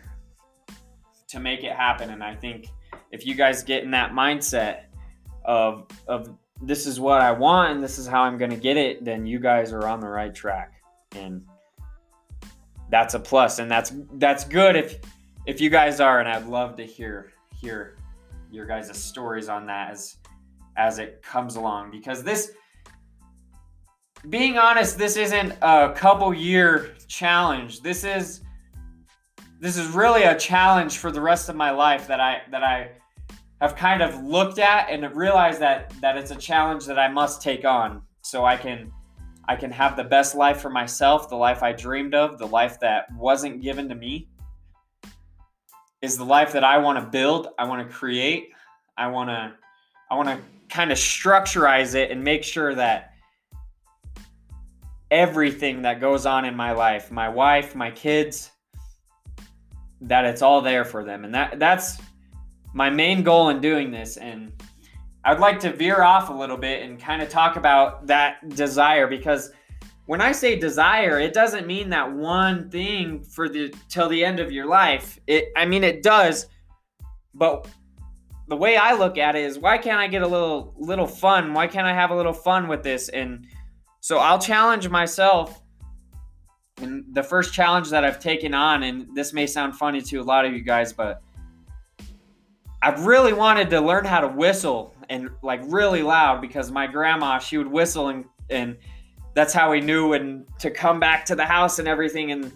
to 1.28 1.40
make 1.40 1.64
it 1.64 1.72
happen. 1.72 2.10
And 2.10 2.22
I 2.22 2.34
think 2.34 2.68
if 3.12 3.26
you 3.26 3.34
guys 3.34 3.62
get 3.62 3.84
in 3.84 3.90
that 3.92 4.12
mindset 4.12 4.84
of 5.44 5.86
of 6.06 6.36
this 6.60 6.86
is 6.86 6.98
what 6.98 7.20
I 7.20 7.30
want 7.30 7.72
and 7.72 7.82
this 7.82 7.98
is 7.98 8.06
how 8.06 8.22
I'm 8.22 8.36
going 8.36 8.50
to 8.50 8.56
get 8.56 8.76
it 8.76 9.04
then 9.04 9.24
you 9.24 9.38
guys 9.38 9.72
are 9.72 9.86
on 9.86 10.00
the 10.00 10.08
right 10.08 10.34
track. 10.34 10.74
And 11.14 11.44
that's 12.90 13.14
a 13.14 13.20
plus. 13.20 13.58
And 13.58 13.70
that's 13.70 13.92
that's 14.14 14.44
good 14.44 14.76
if 14.76 14.98
if 15.46 15.60
you 15.60 15.70
guys 15.70 16.00
are. 16.00 16.20
And 16.20 16.28
I'd 16.28 16.46
love 16.46 16.76
to 16.76 16.84
hear 16.84 17.32
hear 17.60 17.96
your 18.50 18.66
guys' 18.66 18.96
stories 18.96 19.48
on 19.48 19.66
that 19.66 19.90
as 19.90 20.16
as 20.76 20.98
it 20.98 21.22
comes 21.22 21.56
along. 21.56 21.90
Because 21.90 22.22
this 22.22 22.52
being 24.30 24.58
honest 24.58 24.98
this 24.98 25.16
isn't 25.16 25.52
a 25.62 25.92
couple 25.94 26.32
year 26.34 26.94
challenge. 27.06 27.80
This 27.80 28.04
is 28.04 28.42
this 29.60 29.76
is 29.76 29.88
really 29.88 30.22
a 30.22 30.38
challenge 30.38 30.98
for 30.98 31.10
the 31.10 31.20
rest 31.20 31.48
of 31.48 31.56
my 31.56 31.70
life 31.70 32.06
that 32.06 32.20
i 32.20 32.42
that 32.50 32.62
i 32.62 32.90
have 33.60 33.74
kind 33.74 34.02
of 34.02 34.22
looked 34.22 34.58
at 34.58 34.88
and 34.88 35.04
realized 35.16 35.60
that 35.60 35.92
that 36.00 36.16
it's 36.16 36.30
a 36.30 36.36
challenge 36.36 36.86
that 36.86 36.98
i 36.98 37.08
must 37.08 37.42
take 37.42 37.64
on 37.64 38.02
so 38.22 38.44
i 38.44 38.56
can 38.56 38.92
i 39.48 39.56
can 39.56 39.70
have 39.70 39.96
the 39.96 40.04
best 40.04 40.34
life 40.34 40.60
for 40.60 40.70
myself 40.70 41.28
the 41.28 41.36
life 41.36 41.62
i 41.62 41.72
dreamed 41.72 42.14
of 42.14 42.38
the 42.38 42.46
life 42.46 42.78
that 42.80 43.06
wasn't 43.16 43.60
given 43.62 43.88
to 43.88 43.94
me 43.94 44.28
is 46.02 46.16
the 46.16 46.24
life 46.24 46.52
that 46.52 46.64
i 46.64 46.78
want 46.78 46.98
to 46.98 47.04
build 47.10 47.48
i 47.58 47.64
want 47.64 47.86
to 47.86 47.94
create 47.94 48.50
i 48.96 49.06
want 49.06 49.28
to 49.28 49.52
i 50.10 50.14
want 50.14 50.28
to 50.28 50.38
kind 50.68 50.92
of 50.92 50.98
structureize 50.98 51.94
it 51.94 52.10
and 52.10 52.22
make 52.22 52.44
sure 52.44 52.74
that 52.74 53.14
everything 55.10 55.82
that 55.82 56.00
goes 56.00 56.26
on 56.26 56.44
in 56.44 56.54
my 56.54 56.72
life, 56.72 57.10
my 57.10 57.28
wife, 57.28 57.74
my 57.74 57.90
kids, 57.90 58.50
that 60.02 60.24
it's 60.24 60.42
all 60.42 60.60
there 60.60 60.84
for 60.84 61.04
them. 61.04 61.24
And 61.24 61.34
that 61.34 61.58
that's 61.58 61.98
my 62.74 62.90
main 62.90 63.22
goal 63.22 63.48
in 63.48 63.60
doing 63.60 63.90
this 63.90 64.16
and 64.16 64.52
I'd 65.24 65.40
like 65.40 65.60
to 65.60 65.72
veer 65.72 66.02
off 66.02 66.30
a 66.30 66.32
little 66.32 66.56
bit 66.56 66.82
and 66.82 66.98
kind 66.98 67.20
of 67.20 67.28
talk 67.28 67.56
about 67.56 68.06
that 68.06 68.48
desire 68.50 69.06
because 69.06 69.50
when 70.06 70.22
I 70.22 70.32
say 70.32 70.58
desire, 70.58 71.20
it 71.20 71.34
doesn't 71.34 71.66
mean 71.66 71.90
that 71.90 72.10
one 72.10 72.70
thing 72.70 73.22
for 73.22 73.46
the 73.46 73.74
till 73.90 74.08
the 74.08 74.24
end 74.24 74.40
of 74.40 74.50
your 74.50 74.66
life. 74.66 75.18
It 75.26 75.48
I 75.54 75.66
mean 75.66 75.84
it 75.84 76.02
does, 76.02 76.46
but 77.34 77.68
the 78.48 78.56
way 78.56 78.78
I 78.78 78.94
look 78.94 79.18
at 79.18 79.36
it 79.36 79.44
is 79.44 79.58
why 79.58 79.76
can't 79.76 79.98
I 79.98 80.06
get 80.06 80.22
a 80.22 80.26
little 80.26 80.74
little 80.78 81.06
fun? 81.06 81.52
Why 81.52 81.66
can't 81.66 81.86
I 81.86 81.92
have 81.92 82.10
a 82.10 82.16
little 82.16 82.32
fun 82.32 82.68
with 82.68 82.82
this 82.82 83.10
and 83.10 83.46
So 84.00 84.18
I'll 84.18 84.38
challenge 84.38 84.88
myself. 84.88 85.60
And 87.08 87.14
the 87.14 87.22
first 87.22 87.52
challenge 87.54 87.90
that 87.90 88.04
I've 88.04 88.18
taken 88.18 88.54
on, 88.54 88.82
and 88.82 89.14
this 89.14 89.32
may 89.32 89.46
sound 89.46 89.76
funny 89.76 90.00
to 90.02 90.16
a 90.18 90.22
lot 90.22 90.44
of 90.44 90.52
you 90.52 90.60
guys, 90.60 90.92
but 90.92 91.22
I've 92.82 93.06
really 93.06 93.32
wanted 93.32 93.70
to 93.70 93.80
learn 93.80 94.04
how 94.04 94.20
to 94.20 94.28
whistle 94.28 94.94
and 95.08 95.30
like 95.42 95.60
really 95.64 96.02
loud 96.02 96.40
because 96.40 96.70
my 96.70 96.86
grandma, 96.86 97.38
she 97.38 97.58
would 97.58 97.66
whistle 97.66 98.08
and, 98.08 98.24
and 98.50 98.76
that's 99.34 99.52
how 99.52 99.70
we 99.70 99.80
knew 99.80 100.08
when 100.08 100.46
to 100.58 100.70
come 100.70 101.00
back 101.00 101.24
to 101.26 101.34
the 101.34 101.44
house 101.44 101.78
and 101.78 101.88
everything. 101.88 102.30
And 102.30 102.52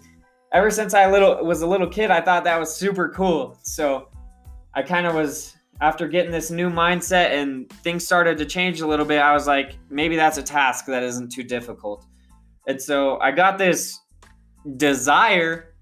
ever 0.53 0.69
since 0.69 0.93
I 0.93 1.09
little 1.09 1.43
was 1.43 1.61
a 1.61 1.67
little 1.67 1.87
kid, 1.87 2.11
I 2.11 2.21
thought 2.21 2.43
that 2.45 2.59
was 2.59 2.73
super 2.73 3.09
cool. 3.09 3.57
So 3.63 4.09
I 4.73 4.81
kind 4.81 5.07
of 5.07 5.15
was 5.15 5.57
after 5.81 6.07
getting 6.07 6.31
this 6.31 6.51
new 6.51 6.69
mindset 6.69 7.31
and 7.31 7.69
things 7.69 8.05
started 8.05 8.37
to 8.37 8.45
change 8.45 8.81
a 8.81 8.87
little 8.87 9.05
bit, 9.05 9.19
I 9.19 9.33
was 9.33 9.47
like, 9.47 9.77
maybe 9.89 10.15
that's 10.15 10.37
a 10.37 10.43
task 10.43 10.85
that 10.85 11.03
isn't 11.03 11.31
too 11.31 11.43
difficult. 11.43 12.05
And 12.67 12.81
so 12.81 13.19
I 13.19 13.31
got 13.31 13.57
this 13.57 13.99
desire 14.77 15.75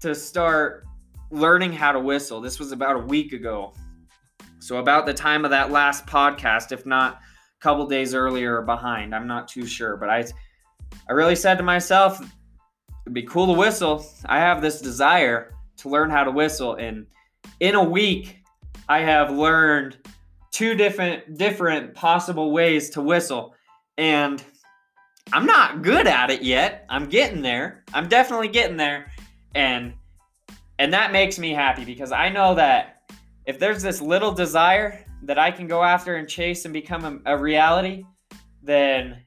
to 0.00 0.14
start 0.14 0.84
learning 1.30 1.72
how 1.72 1.92
to 1.92 2.00
whistle. 2.00 2.40
This 2.40 2.58
was 2.58 2.72
about 2.72 2.96
a 2.96 3.00
week 3.00 3.32
ago. 3.32 3.74
So 4.60 4.78
about 4.78 5.06
the 5.06 5.14
time 5.14 5.44
of 5.44 5.50
that 5.50 5.70
last 5.70 6.06
podcast, 6.06 6.72
if 6.72 6.84
not 6.86 7.14
a 7.14 7.62
couple 7.62 7.86
days 7.86 8.14
earlier 8.14 8.58
or 8.58 8.62
behind, 8.62 9.14
I'm 9.14 9.26
not 9.26 9.48
too 9.48 9.66
sure, 9.66 9.96
but 9.96 10.08
I 10.08 10.24
I 11.08 11.12
really 11.12 11.36
said 11.36 11.56
to 11.58 11.64
myself, 11.64 12.18
it'd 12.20 13.14
be 13.14 13.22
cool 13.22 13.46
to 13.46 13.52
whistle. 13.52 14.04
I 14.26 14.38
have 14.38 14.62
this 14.62 14.80
desire 14.80 15.54
to 15.78 15.88
learn 15.88 16.10
how 16.10 16.24
to 16.24 16.30
whistle 16.30 16.74
and 16.74 17.06
in 17.60 17.74
a 17.74 17.84
week 17.84 18.42
I 18.88 19.00
have 19.00 19.30
learned 19.30 19.96
two 20.50 20.74
different 20.74 21.38
different 21.38 21.94
possible 21.94 22.52
ways 22.52 22.90
to 22.90 23.00
whistle 23.00 23.54
and 23.96 24.42
I'm 25.32 25.46
not 25.46 25.82
good 25.82 26.06
at 26.06 26.30
it 26.30 26.42
yet. 26.42 26.86
I'm 26.88 27.08
getting 27.08 27.42
there. 27.42 27.84
I'm 27.92 28.08
definitely 28.08 28.48
getting 28.48 28.76
there 28.76 29.10
and 29.54 29.94
and 30.78 30.92
that 30.92 31.10
makes 31.10 31.38
me 31.38 31.52
happy 31.52 31.84
because 31.84 32.12
I 32.12 32.28
know 32.28 32.54
that 32.54 33.10
if 33.46 33.58
there's 33.58 33.82
this 33.82 34.00
little 34.00 34.30
desire 34.30 35.04
that 35.24 35.38
I 35.38 35.50
can 35.50 35.66
go 35.66 35.82
after 35.82 36.16
and 36.16 36.28
chase 36.28 36.64
and 36.64 36.72
become 36.72 37.22
a, 37.26 37.34
a 37.34 37.38
reality, 37.38 38.04
then 38.62 39.18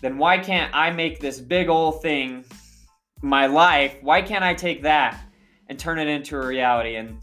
then 0.00 0.18
why 0.18 0.38
can't 0.38 0.74
I 0.74 0.90
make 0.90 1.20
this 1.20 1.40
big 1.40 1.68
old 1.68 2.02
thing 2.02 2.44
my 3.22 3.46
life? 3.46 3.96
Why 4.02 4.22
can't 4.22 4.44
I 4.44 4.54
take 4.54 4.82
that 4.82 5.20
and 5.68 5.78
turn 5.78 5.98
it 5.98 6.08
into 6.08 6.36
a 6.36 6.46
reality? 6.46 6.96
And 6.96 7.18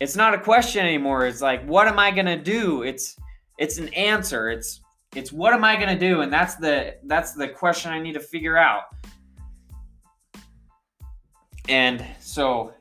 it's 0.00 0.16
not 0.16 0.34
a 0.34 0.38
question 0.38 0.84
anymore. 0.84 1.26
It's 1.26 1.40
like, 1.42 1.64
what 1.66 1.86
am 1.86 1.98
I 1.98 2.10
gonna 2.10 2.42
do? 2.42 2.82
It's 2.82 3.16
it's 3.58 3.78
an 3.78 3.88
answer. 3.94 4.50
It's 4.50 4.80
it's 5.14 5.32
what 5.32 5.52
am 5.52 5.64
I 5.64 5.76
gonna 5.76 5.98
do? 5.98 6.22
And 6.22 6.32
that's 6.32 6.56
the 6.56 6.96
that's 7.04 7.32
the 7.32 7.48
question 7.48 7.92
I 7.92 8.00
need 8.00 8.14
to 8.14 8.20
figure 8.20 8.56
out. 8.56 8.84
And 11.68 12.04
so 12.20 12.74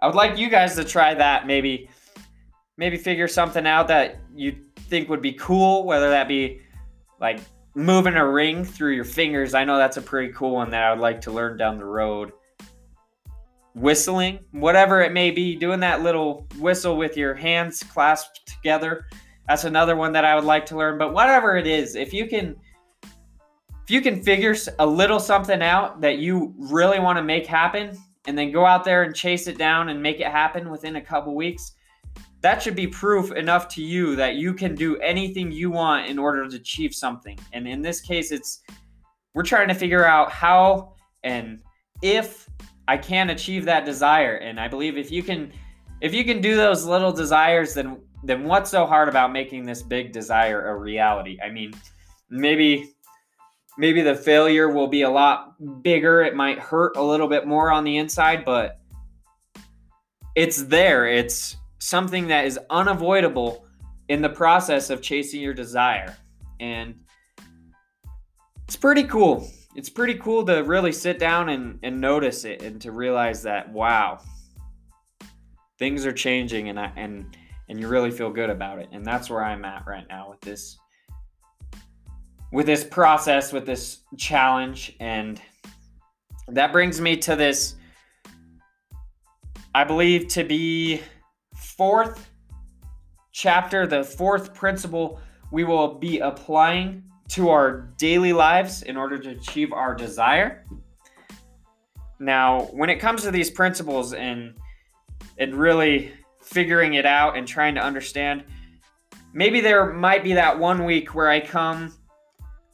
I 0.00 0.06
would 0.06 0.16
like 0.16 0.38
you 0.38 0.48
guys 0.48 0.74
to 0.76 0.84
try 0.84 1.14
that 1.14 1.46
maybe 1.46 1.88
maybe 2.76 2.96
figure 2.96 3.28
something 3.28 3.66
out 3.66 3.88
that 3.88 4.18
you 4.34 4.56
think 4.88 5.08
would 5.08 5.22
be 5.22 5.32
cool, 5.32 5.84
whether 5.84 6.10
that 6.10 6.28
be 6.28 6.60
like 7.20 7.40
moving 7.74 8.14
a 8.14 8.26
ring 8.26 8.64
through 8.64 8.92
your 8.92 9.04
fingers. 9.04 9.54
I 9.54 9.64
know 9.64 9.76
that's 9.76 9.96
a 9.96 10.02
pretty 10.02 10.32
cool 10.32 10.52
one 10.52 10.70
that 10.70 10.82
I 10.82 10.90
would 10.90 11.00
like 11.00 11.20
to 11.22 11.30
learn 11.30 11.56
down 11.56 11.78
the 11.78 11.84
road 11.84 12.32
whistling, 13.74 14.38
whatever 14.52 15.02
it 15.02 15.12
may 15.12 15.30
be, 15.30 15.56
doing 15.56 15.80
that 15.80 16.02
little 16.02 16.46
whistle 16.58 16.96
with 16.96 17.16
your 17.16 17.34
hands 17.34 17.82
clasped 17.82 18.46
together. 18.46 19.06
That's 19.48 19.64
another 19.64 19.96
one 19.96 20.12
that 20.12 20.24
I 20.24 20.34
would 20.34 20.44
like 20.44 20.66
to 20.66 20.76
learn. 20.76 20.98
But 20.98 21.12
whatever 21.12 21.56
it 21.56 21.66
is, 21.66 21.96
if 21.96 22.12
you 22.12 22.26
can 22.26 22.56
if 23.02 23.90
you 23.90 24.00
can 24.00 24.22
figure 24.22 24.56
a 24.78 24.86
little 24.86 25.20
something 25.20 25.60
out 25.60 26.00
that 26.00 26.16
you 26.16 26.54
really 26.56 26.98
want 26.98 27.18
to 27.18 27.22
make 27.22 27.46
happen 27.46 27.94
and 28.26 28.36
then 28.36 28.50
go 28.50 28.64
out 28.64 28.82
there 28.82 29.02
and 29.02 29.14
chase 29.14 29.46
it 29.46 29.58
down 29.58 29.90
and 29.90 30.02
make 30.02 30.20
it 30.20 30.28
happen 30.28 30.70
within 30.70 30.96
a 30.96 31.00
couple 31.02 31.34
weeks, 31.34 31.72
that 32.40 32.62
should 32.62 32.74
be 32.74 32.86
proof 32.86 33.30
enough 33.32 33.68
to 33.68 33.82
you 33.82 34.16
that 34.16 34.36
you 34.36 34.54
can 34.54 34.74
do 34.74 34.96
anything 34.98 35.52
you 35.52 35.70
want 35.70 36.08
in 36.08 36.18
order 36.18 36.48
to 36.48 36.56
achieve 36.56 36.94
something. 36.94 37.38
And 37.52 37.68
in 37.68 37.82
this 37.82 38.00
case, 38.00 38.32
it's 38.32 38.62
we're 39.34 39.42
trying 39.42 39.68
to 39.68 39.74
figure 39.74 40.06
out 40.06 40.30
how 40.30 40.94
and 41.22 41.60
if 42.00 42.48
I 42.86 42.96
can 42.96 43.30
achieve 43.30 43.64
that 43.64 43.84
desire. 43.84 44.36
And 44.36 44.58
I 44.60 44.68
believe 44.68 44.96
if 44.96 45.10
you 45.10 45.22
can 45.22 45.52
if 46.00 46.12
you 46.12 46.24
can 46.24 46.40
do 46.40 46.56
those 46.56 46.84
little 46.84 47.12
desires, 47.12 47.74
then 47.74 48.00
then 48.24 48.44
what's 48.44 48.70
so 48.70 48.86
hard 48.86 49.08
about 49.08 49.32
making 49.32 49.64
this 49.64 49.82
big 49.82 50.12
desire 50.12 50.68
a 50.68 50.76
reality? 50.76 51.38
I 51.44 51.50
mean, 51.50 51.72
maybe 52.30 52.92
maybe 53.76 54.02
the 54.02 54.14
failure 54.14 54.68
will 54.68 54.86
be 54.86 55.02
a 55.02 55.10
lot 55.10 55.82
bigger. 55.82 56.22
It 56.22 56.34
might 56.34 56.58
hurt 56.58 56.96
a 56.96 57.02
little 57.02 57.28
bit 57.28 57.46
more 57.46 57.70
on 57.70 57.84
the 57.84 57.96
inside, 57.96 58.44
but 58.44 58.80
it's 60.34 60.62
there. 60.62 61.06
It's 61.06 61.56
something 61.78 62.28
that 62.28 62.44
is 62.46 62.58
unavoidable 62.70 63.66
in 64.08 64.22
the 64.22 64.28
process 64.28 64.90
of 64.90 65.02
chasing 65.02 65.40
your 65.40 65.54
desire. 65.54 66.16
And 66.60 67.00
it's 68.66 68.76
pretty 68.76 69.04
cool 69.04 69.48
it's 69.74 69.90
pretty 69.90 70.14
cool 70.14 70.44
to 70.46 70.62
really 70.62 70.92
sit 70.92 71.18
down 71.18 71.48
and, 71.48 71.78
and 71.82 72.00
notice 72.00 72.44
it 72.44 72.62
and 72.62 72.80
to 72.80 72.92
realize 72.92 73.42
that 73.42 73.70
wow 73.70 74.20
things 75.78 76.06
are 76.06 76.12
changing 76.12 76.68
and 76.68 76.78
I, 76.78 76.92
and 76.96 77.36
and 77.68 77.80
you 77.80 77.88
really 77.88 78.10
feel 78.10 78.30
good 78.30 78.50
about 78.50 78.78
it 78.78 78.88
and 78.92 79.04
that's 79.04 79.30
where 79.30 79.42
i'm 79.42 79.64
at 79.64 79.86
right 79.86 80.06
now 80.08 80.28
with 80.30 80.40
this 80.40 80.78
with 82.52 82.66
this 82.66 82.84
process 82.84 83.52
with 83.52 83.66
this 83.66 84.00
challenge 84.16 84.96
and 85.00 85.40
that 86.48 86.72
brings 86.72 87.00
me 87.00 87.16
to 87.16 87.36
this 87.36 87.76
i 89.74 89.84
believe 89.84 90.28
to 90.28 90.44
be 90.44 91.00
fourth 91.56 92.30
chapter 93.32 93.86
the 93.86 94.04
fourth 94.04 94.54
principle 94.54 95.20
we 95.50 95.64
will 95.64 95.94
be 95.94 96.18
applying 96.18 97.02
to 97.28 97.50
our 97.50 97.92
daily 97.96 98.32
lives 98.32 98.82
in 98.82 98.96
order 98.96 99.18
to 99.18 99.30
achieve 99.30 99.72
our 99.72 99.94
desire. 99.94 100.64
Now, 102.18 102.62
when 102.72 102.90
it 102.90 102.96
comes 102.96 103.22
to 103.22 103.30
these 103.30 103.50
principles 103.50 104.12
and 104.12 104.54
and 105.38 105.54
really 105.54 106.12
figuring 106.44 106.94
it 106.94 107.06
out 107.06 107.36
and 107.36 107.46
trying 107.46 107.74
to 107.74 107.80
understand, 107.80 108.44
maybe 109.32 109.60
there 109.60 109.92
might 109.92 110.22
be 110.22 110.34
that 110.34 110.58
one 110.58 110.84
week 110.84 111.14
where 111.14 111.28
I 111.28 111.40
come 111.40 111.94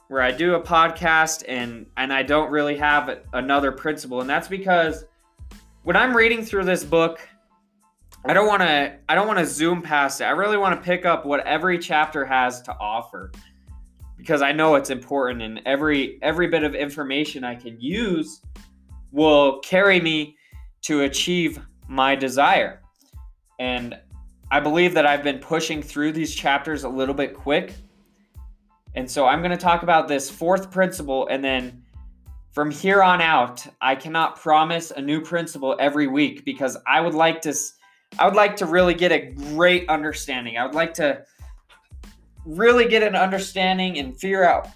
where 0.08 0.22
I 0.22 0.32
do 0.32 0.54
a 0.56 0.60
podcast 0.60 1.44
and 1.46 1.86
and 1.96 2.12
I 2.12 2.24
don't 2.24 2.50
really 2.50 2.76
have 2.76 3.20
another 3.32 3.70
principle 3.70 4.20
and 4.20 4.28
that's 4.28 4.48
because 4.48 5.04
when 5.84 5.94
I'm 5.94 6.16
reading 6.16 6.44
through 6.44 6.64
this 6.64 6.82
book 6.82 7.20
I 8.24 8.34
don't 8.34 8.46
want 8.46 8.62
to 8.62 8.98
I 9.08 9.14
don't 9.14 9.26
want 9.26 9.38
to 9.38 9.46
zoom 9.46 9.80
past 9.80 10.20
it. 10.20 10.24
I 10.24 10.30
really 10.30 10.58
want 10.58 10.78
to 10.78 10.84
pick 10.84 11.06
up 11.06 11.24
what 11.24 11.46
every 11.46 11.78
chapter 11.78 12.24
has 12.24 12.60
to 12.62 12.76
offer 12.78 13.32
because 14.18 14.42
I 14.42 14.52
know 14.52 14.74
it's 14.74 14.90
important 14.90 15.42
and 15.42 15.60
every 15.64 16.18
every 16.22 16.48
bit 16.48 16.62
of 16.62 16.74
information 16.74 17.44
I 17.44 17.54
can 17.54 17.80
use 17.80 18.42
will 19.10 19.60
carry 19.60 20.00
me 20.00 20.36
to 20.82 21.02
achieve 21.02 21.60
my 21.88 22.14
desire. 22.14 22.82
And 23.60 23.96
I 24.50 24.58
believe 24.58 24.94
that 24.94 25.06
I've 25.06 25.22
been 25.22 25.38
pushing 25.38 25.80
through 25.82 26.12
these 26.12 26.34
chapters 26.34 26.82
a 26.82 26.88
little 26.88 27.14
bit 27.14 27.34
quick. 27.34 27.74
And 28.96 29.08
so 29.08 29.26
I'm 29.26 29.40
going 29.40 29.52
to 29.52 29.56
talk 29.56 29.84
about 29.84 30.08
this 30.08 30.28
fourth 30.28 30.72
principle 30.72 31.28
and 31.30 31.44
then 31.44 31.84
from 32.52 32.70
here 32.70 33.02
on 33.02 33.20
out, 33.20 33.64
I 33.80 33.94
cannot 33.94 34.34
promise 34.34 34.90
a 34.90 35.00
new 35.00 35.20
principle 35.20 35.76
every 35.78 36.08
week 36.08 36.44
because 36.44 36.76
I 36.86 37.00
would 37.00 37.14
like 37.14 37.40
to 37.42 37.54
I 38.18 38.26
would 38.26 38.34
like 38.34 38.56
to 38.56 38.66
really 38.66 38.94
get 38.94 39.12
a 39.12 39.30
great 39.30 39.88
understanding. 39.88 40.56
I 40.56 40.66
would 40.66 40.74
like 40.74 40.92
to 40.94 41.22
really 42.44 42.88
get 42.88 43.04
an 43.04 43.14
understanding 43.14 44.00
and 44.00 44.18
figure 44.18 44.44
out, 44.44 44.66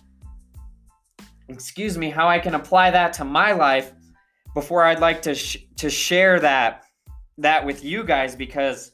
excuse 1.48 1.98
me, 1.98 2.10
how 2.10 2.28
I 2.28 2.38
can 2.38 2.54
apply 2.54 2.92
that 2.92 3.12
to 3.14 3.24
my 3.24 3.50
life 3.50 3.92
before 4.54 4.84
I'd 4.84 5.00
like 5.00 5.20
to 5.22 5.34
sh- 5.34 5.66
to 5.78 5.90
share 5.90 6.38
that 6.38 6.83
that 7.38 7.64
with 7.64 7.84
you 7.84 8.04
guys 8.04 8.36
because 8.36 8.92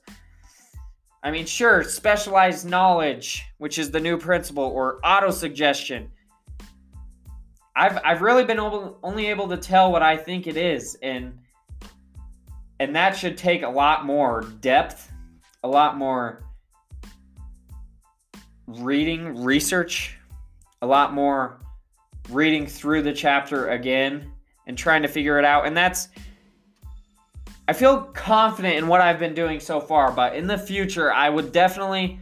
I 1.23 1.31
mean, 1.31 1.45
sure, 1.45 1.85
specialized 1.85 2.67
knowledge, 2.67 3.45
which 3.59 3.79
is 3.79 3.91
the 3.91 4.01
new 4.01 4.17
principle, 4.17 4.65
or 4.65 5.01
auto 5.05 5.31
suggestion. 5.31 6.11
I've 7.77 7.99
I've 8.05 8.23
really 8.23 8.45
been 8.45 8.57
able, 8.57 8.99
only 9.03 9.27
able 9.27 9.49
to 9.49 9.57
tell 9.57 9.93
what 9.93 10.03
I 10.03 10.17
think 10.17 10.47
it 10.47 10.57
is, 10.57 10.97
and 11.03 11.39
and 12.79 12.97
that 12.97 13.17
should 13.17 13.37
take 13.37 13.63
a 13.63 13.69
lot 13.69 14.07
more 14.07 14.43
depth, 14.61 15.13
a 15.63 15.69
lot 15.69 15.99
more 15.99 16.43
reading, 18.67 19.43
research, 19.45 20.17
a 20.81 20.87
lot 20.87 21.13
more 21.13 21.61
reading 22.31 22.67
through 22.67 23.03
the 23.03 23.13
chapter 23.13 23.69
again 23.69 24.33
and 24.67 24.79
trying 24.79 25.03
to 25.03 25.09
figure 25.09 25.39
it 25.39 25.45
out. 25.45 25.67
And 25.67 25.77
that's, 25.77 26.09
I 27.71 27.73
feel 27.73 28.01
confident 28.01 28.79
in 28.79 28.89
what 28.89 29.01
I've 29.01 29.21
been 29.21 29.33
doing 29.33 29.61
so 29.61 29.79
far, 29.79 30.11
but 30.11 30.35
in 30.35 30.49
the 30.49 30.59
future, 30.59 31.13
I 31.13 31.29
would 31.29 31.53
definitely, 31.53 32.19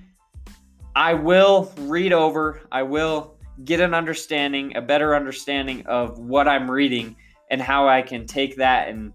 I 0.95 1.15
will 1.15 1.73
read 1.79 2.13
over, 2.13 2.61
I 2.71 2.83
will 2.83 3.35
get 3.65 3.81
an 3.81 3.95
understanding, 3.95 4.77
a 4.77 4.83
better 4.83 5.17
understanding 5.17 5.87
of 5.87 6.19
what 6.19 6.49
I'm 6.49 6.71
reading 6.71 7.17
and 7.51 7.63
how 7.63 7.89
I 7.89 8.03
can 8.03 8.27
take 8.27 8.57
that 8.57 8.89
and 8.89 9.15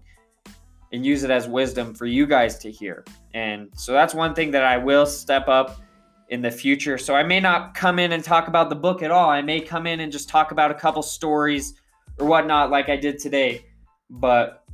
and 0.90 1.06
use 1.06 1.22
it 1.22 1.30
as 1.30 1.46
wisdom 1.46 1.94
for 1.94 2.06
you 2.06 2.26
guys 2.26 2.58
to 2.58 2.70
hear. 2.72 3.04
And 3.32 3.70
so 3.76 3.92
that's 3.92 4.12
one 4.12 4.34
thing 4.34 4.50
that 4.50 4.64
I 4.64 4.76
will 4.76 5.06
step 5.06 5.46
up 5.46 5.82
in 6.30 6.42
the 6.42 6.50
future. 6.50 6.98
So 6.98 7.14
I 7.14 7.22
may 7.22 7.38
not 7.38 7.76
come 7.76 8.00
in 8.00 8.10
and 8.10 8.24
talk 8.24 8.48
about 8.48 8.70
the 8.70 8.76
book 8.76 9.04
at 9.04 9.12
all. 9.12 9.30
I 9.30 9.40
may 9.40 9.60
come 9.60 9.86
in 9.86 10.00
and 10.00 10.10
just 10.10 10.28
talk 10.28 10.50
about 10.50 10.72
a 10.72 10.74
couple 10.74 11.02
stories 11.02 11.74
or 12.18 12.26
whatnot, 12.26 12.70
like 12.70 12.88
I 12.88 12.96
did 12.96 13.20
today. 13.20 13.66
But 14.10 14.64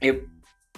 it 0.00 0.26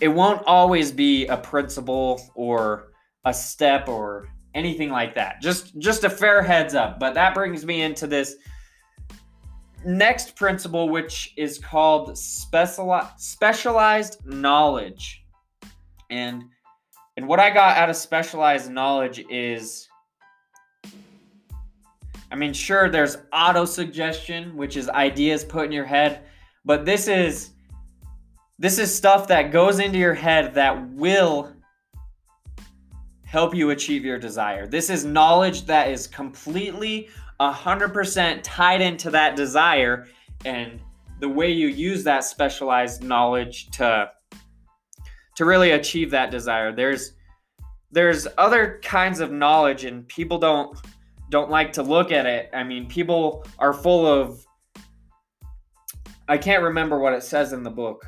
it 0.00 0.08
won't 0.08 0.42
always 0.46 0.90
be 0.90 1.26
a 1.26 1.36
principle 1.36 2.20
or 2.34 2.92
a 3.24 3.34
step 3.34 3.88
or 3.88 4.28
anything 4.54 4.90
like 4.90 5.14
that. 5.14 5.40
Just 5.40 5.78
just 5.78 6.04
a 6.04 6.10
fair 6.10 6.42
heads 6.42 6.74
up. 6.74 6.98
But 6.98 7.14
that 7.14 7.34
brings 7.34 7.64
me 7.64 7.82
into 7.82 8.06
this 8.06 8.36
next 9.84 10.36
principle, 10.36 10.88
which 10.88 11.32
is 11.36 11.58
called 11.58 12.10
speciali- 12.10 13.18
specialized 13.18 14.24
knowledge. 14.26 15.24
And 16.10 16.44
and 17.16 17.28
what 17.28 17.40
I 17.40 17.50
got 17.50 17.76
out 17.76 17.90
of 17.90 17.96
specialized 17.96 18.70
knowledge 18.70 19.24
is 19.30 19.86
I 22.32 22.36
mean, 22.36 22.52
sure, 22.52 22.88
there's 22.88 23.18
auto 23.32 23.64
suggestion, 23.64 24.56
which 24.56 24.76
is 24.76 24.88
ideas 24.88 25.42
put 25.42 25.66
in 25.66 25.72
your 25.72 25.84
head, 25.84 26.22
but 26.64 26.84
this 26.84 27.08
is 27.08 27.50
this 28.60 28.78
is 28.78 28.94
stuff 28.94 29.26
that 29.28 29.52
goes 29.52 29.78
into 29.78 29.96
your 29.96 30.12
head 30.12 30.52
that 30.52 30.90
will 30.90 31.50
help 33.24 33.54
you 33.54 33.70
achieve 33.70 34.04
your 34.04 34.18
desire. 34.18 34.66
This 34.66 34.90
is 34.90 35.02
knowledge 35.02 35.64
that 35.64 35.90
is 35.90 36.06
completely 36.06 37.08
100% 37.40 38.40
tied 38.42 38.82
into 38.82 39.08
that 39.12 39.34
desire 39.34 40.08
and 40.44 40.78
the 41.20 41.28
way 41.28 41.50
you 41.50 41.68
use 41.68 42.04
that 42.04 42.22
specialized 42.22 43.02
knowledge 43.02 43.70
to 43.70 44.10
to 45.36 45.44
really 45.46 45.70
achieve 45.70 46.10
that 46.10 46.30
desire. 46.30 46.70
There's 46.70 47.14
there's 47.90 48.28
other 48.36 48.78
kinds 48.82 49.20
of 49.20 49.32
knowledge 49.32 49.84
and 49.86 50.06
people 50.06 50.36
don't 50.38 50.78
don't 51.30 51.48
like 51.48 51.72
to 51.74 51.82
look 51.82 52.12
at 52.12 52.26
it. 52.26 52.50
I 52.52 52.62
mean, 52.62 52.86
people 52.88 53.42
are 53.58 53.72
full 53.72 54.06
of 54.06 54.44
I 56.28 56.36
can't 56.36 56.62
remember 56.62 56.98
what 56.98 57.14
it 57.14 57.22
says 57.22 57.54
in 57.54 57.62
the 57.62 57.70
book. 57.70 58.06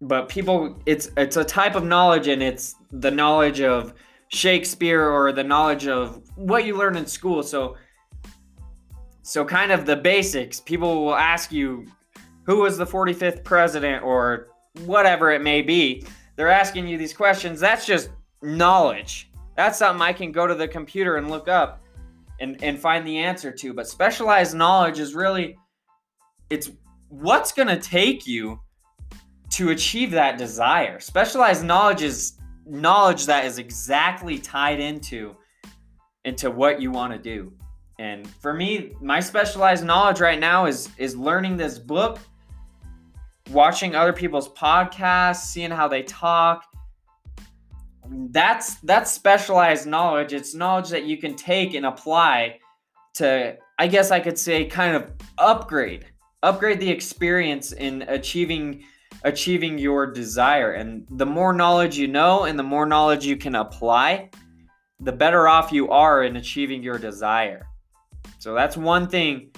But 0.00 0.28
people 0.28 0.80
it's 0.86 1.10
it's 1.16 1.36
a 1.36 1.44
type 1.44 1.74
of 1.76 1.84
knowledge 1.84 2.28
and 2.28 2.42
it's 2.42 2.74
the 2.90 3.10
knowledge 3.10 3.60
of 3.60 3.94
Shakespeare 4.28 5.08
or 5.08 5.32
the 5.32 5.44
knowledge 5.44 5.86
of 5.86 6.22
what 6.36 6.64
you 6.64 6.76
learn 6.76 6.96
in 6.96 7.06
school. 7.06 7.42
So 7.42 7.76
so 9.22 9.44
kind 9.44 9.72
of 9.72 9.86
the 9.86 9.96
basics. 9.96 10.60
People 10.60 11.04
will 11.04 11.14
ask 11.14 11.50
you 11.50 11.86
who 12.44 12.60
was 12.60 12.76
the 12.76 12.84
45th 12.84 13.42
president 13.42 14.04
or 14.04 14.48
whatever 14.84 15.30
it 15.30 15.42
may 15.42 15.62
be. 15.62 16.04
They're 16.36 16.50
asking 16.50 16.88
you 16.88 16.98
these 16.98 17.14
questions. 17.14 17.60
That's 17.60 17.86
just 17.86 18.10
knowledge. 18.42 19.30
That's 19.56 19.78
something 19.78 20.02
I 20.02 20.12
can 20.12 20.32
go 20.32 20.46
to 20.46 20.54
the 20.54 20.68
computer 20.68 21.16
and 21.16 21.30
look 21.30 21.48
up 21.48 21.82
and, 22.40 22.62
and 22.62 22.78
find 22.78 23.06
the 23.06 23.18
answer 23.18 23.50
to. 23.52 23.72
But 23.72 23.88
specialized 23.88 24.54
knowledge 24.54 24.98
is 24.98 25.14
really 25.14 25.56
it's 26.50 26.70
what's 27.08 27.52
gonna 27.52 27.80
take 27.80 28.26
you 28.26 28.60
to 29.50 29.70
achieve 29.70 30.10
that 30.10 30.38
desire. 30.38 31.00
Specialized 31.00 31.64
knowledge 31.64 32.02
is 32.02 32.38
knowledge 32.66 33.26
that 33.26 33.44
is 33.44 33.58
exactly 33.58 34.38
tied 34.38 34.80
into 34.80 35.36
into 36.24 36.50
what 36.50 36.80
you 36.80 36.90
want 36.90 37.12
to 37.12 37.18
do. 37.18 37.52
And 37.98 38.26
for 38.26 38.54
me, 38.54 38.94
my 39.00 39.20
specialized 39.20 39.84
knowledge 39.84 40.20
right 40.20 40.40
now 40.40 40.66
is 40.66 40.88
is 40.98 41.16
learning 41.16 41.56
this 41.56 41.78
book, 41.78 42.18
watching 43.50 43.94
other 43.94 44.12
people's 44.12 44.48
podcasts, 44.48 45.44
seeing 45.44 45.70
how 45.70 45.86
they 45.86 46.02
talk, 46.02 46.64
that's 48.06 48.76
that's 48.80 49.10
specialized 49.10 49.86
knowledge. 49.86 50.32
It's 50.32 50.54
knowledge 50.54 50.88
that 50.90 51.04
you 51.04 51.16
can 51.16 51.34
take 51.34 51.74
and 51.74 51.86
apply 51.86 52.58
to 53.14 53.56
I 53.78 53.86
guess 53.86 54.10
I 54.10 54.20
could 54.20 54.38
say 54.38 54.66
kind 54.66 54.96
of 54.96 55.10
upgrade 55.38 56.06
upgrade 56.42 56.80
the 56.80 56.90
experience 56.90 57.72
in 57.72 58.02
achieving 58.02 58.84
achieving 59.22 59.78
your 59.78 60.06
desire. 60.06 60.72
And 60.72 61.06
the 61.10 61.26
more 61.26 61.52
knowledge 61.52 61.96
you 61.96 62.08
know 62.08 62.44
and 62.44 62.58
the 62.58 62.64
more 62.64 62.86
knowledge 62.86 63.24
you 63.24 63.36
can 63.36 63.54
apply, 63.54 64.30
the 65.00 65.12
better 65.12 65.48
off 65.48 65.72
you 65.72 65.88
are 65.90 66.24
in 66.24 66.36
achieving 66.36 66.82
your 66.82 66.98
desire. 66.98 67.66
So 68.38 68.54
that's 68.54 68.76
one 68.76 69.08
thing 69.08 69.50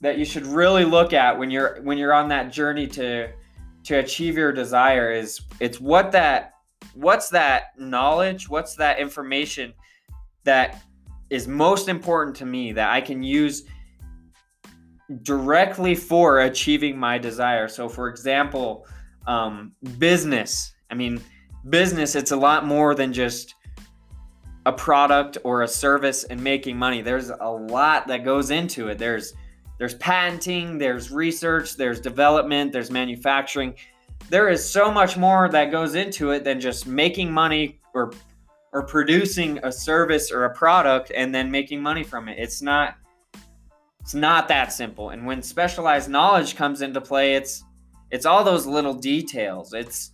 that 0.00 0.18
you 0.18 0.24
should 0.24 0.46
really 0.46 0.84
look 0.84 1.12
at 1.12 1.38
when 1.38 1.50
you're 1.50 1.80
when 1.82 1.98
you're 1.98 2.12
on 2.12 2.28
that 2.28 2.52
journey 2.52 2.86
to 2.86 3.30
to 3.84 3.94
achieve 3.98 4.36
your 4.36 4.52
desire 4.52 5.10
is 5.10 5.40
it's 5.60 5.80
what 5.80 6.12
that 6.12 6.54
what's 6.94 7.28
that 7.30 7.78
knowledge, 7.78 8.48
what's 8.48 8.74
that 8.76 8.98
information 8.98 9.72
that 10.44 10.82
is 11.30 11.46
most 11.46 11.88
important 11.88 12.36
to 12.36 12.46
me 12.46 12.72
that 12.72 12.90
I 12.90 13.00
can 13.00 13.22
use 13.22 13.64
directly 15.22 15.94
for 15.94 16.40
achieving 16.40 16.98
my 16.98 17.18
desire. 17.18 17.68
So, 17.68 17.88
for 17.88 18.08
example, 18.08 18.86
um, 19.26 19.72
business. 19.98 20.72
I 20.90 20.94
mean, 20.94 21.20
business, 21.70 22.14
it's 22.14 22.32
a 22.32 22.36
lot 22.36 22.66
more 22.66 22.94
than 22.94 23.12
just 23.12 23.54
a 24.66 24.72
product 24.72 25.38
or 25.44 25.62
a 25.62 25.68
service 25.68 26.24
and 26.24 26.42
making 26.42 26.76
money. 26.76 27.00
There's 27.00 27.30
a 27.30 27.50
lot 27.50 28.06
that 28.08 28.24
goes 28.24 28.50
into 28.50 28.88
it. 28.88 28.98
There's 28.98 29.34
there's 29.78 29.94
patenting, 29.94 30.76
there's 30.76 31.12
research, 31.12 31.76
there's 31.76 32.00
development, 32.00 32.72
there's 32.72 32.90
manufacturing 32.90 33.74
there 34.30 34.48
is 34.48 34.68
so 34.68 34.90
much 34.90 35.16
more 35.16 35.48
that 35.48 35.70
goes 35.70 35.94
into 35.94 36.30
it 36.30 36.44
than 36.44 36.60
just 36.60 36.86
making 36.86 37.32
money 37.32 37.80
or 37.94 38.12
or 38.72 38.84
producing 38.84 39.58
a 39.62 39.72
service 39.72 40.30
or 40.30 40.44
a 40.44 40.54
product 40.54 41.10
and 41.14 41.34
then 41.34 41.50
making 41.50 41.80
money 41.80 42.04
from 42.04 42.28
it. 42.28 42.36
It's 42.38 42.60
not 42.60 42.96
it's 44.08 44.14
not 44.14 44.48
that 44.48 44.72
simple. 44.72 45.10
And 45.10 45.26
when 45.26 45.42
specialized 45.42 46.08
knowledge 46.08 46.56
comes 46.56 46.80
into 46.80 46.98
play, 46.98 47.34
it's 47.34 47.62
it's 48.10 48.24
all 48.24 48.42
those 48.42 48.64
little 48.64 48.94
details. 48.94 49.74
It's 49.74 50.12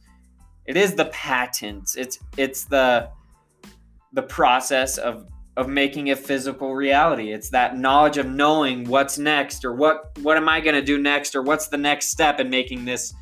it 0.67 0.77
is 0.77 0.97
the 0.97 1.05
patents. 1.05 1.95
It's 1.95 2.19
it's 2.37 2.65
the 2.65 3.09
the 4.13 4.23
process 4.23 4.99
of 4.99 5.29
of 5.57 5.69
making 5.69 6.11
a 6.11 6.17
physical 6.17 6.75
reality. 6.75 7.31
It's 7.31 7.51
that 7.51 7.79
knowledge 7.79 8.19
of 8.19 8.27
knowing 8.27 8.83
what's 8.89 9.17
next 9.17 9.65
or 9.65 9.73
what 9.75 10.19
what 10.23 10.37
am 10.37 10.49
I 10.49 10.61
going 10.61 10.75
to 10.75 10.83
do 10.83 10.99
next 10.99 11.37
or 11.37 11.43
what's 11.43 11.69
the 11.69 11.79
next 11.79 12.11
step 12.11 12.41
in 12.41 12.51
making 12.51 12.85
this 12.85 13.15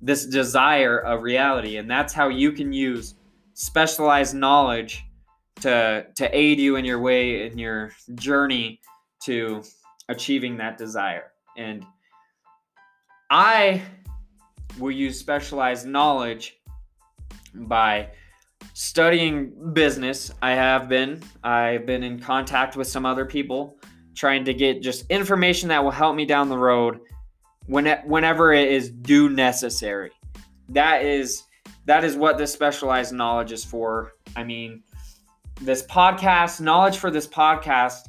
this 0.00 0.24
desire 0.24 0.98
of 0.98 1.22
reality. 1.22 1.78
And 1.78 1.90
that's 1.90 2.12
how 2.12 2.28
you 2.28 2.52
can 2.52 2.72
use 2.72 3.16
specialized 3.54 4.36
knowledge 4.36 5.04
to 5.62 6.06
to 6.14 6.30
aid 6.30 6.60
you 6.60 6.76
in 6.76 6.84
your 6.84 7.00
way 7.00 7.44
in 7.44 7.58
your 7.58 7.90
journey 8.14 8.78
to 9.24 9.64
achieving 10.12 10.56
that 10.58 10.78
desire. 10.78 11.32
And 11.56 11.84
I 13.30 13.82
will 14.78 14.90
use 14.90 15.18
specialized 15.18 15.86
knowledge 15.86 16.56
by 17.54 18.08
studying 18.74 19.72
business. 19.74 20.30
I 20.40 20.52
have 20.52 20.88
been. 20.88 21.22
I've 21.42 21.86
been 21.86 22.02
in 22.02 22.20
contact 22.20 22.76
with 22.76 22.86
some 22.86 23.04
other 23.04 23.26
people 23.26 23.78
trying 24.14 24.44
to 24.44 24.54
get 24.54 24.82
just 24.82 25.10
information 25.10 25.68
that 25.68 25.82
will 25.82 25.90
help 25.90 26.14
me 26.14 26.24
down 26.24 26.48
the 26.48 26.58
road 26.58 27.00
when 27.66 27.86
whenever 28.04 28.52
it 28.52 28.70
is 28.70 28.90
due 28.90 29.28
necessary. 29.28 30.10
That 30.68 31.04
is 31.04 31.42
that 31.86 32.04
is 32.04 32.16
what 32.16 32.38
this 32.38 32.52
specialized 32.52 33.12
knowledge 33.12 33.52
is 33.52 33.64
for. 33.64 34.12
I 34.36 34.44
mean, 34.44 34.82
this 35.60 35.82
podcast, 35.84 36.60
knowledge 36.60 36.98
for 36.98 37.10
this 37.10 37.26
podcast, 37.26 38.08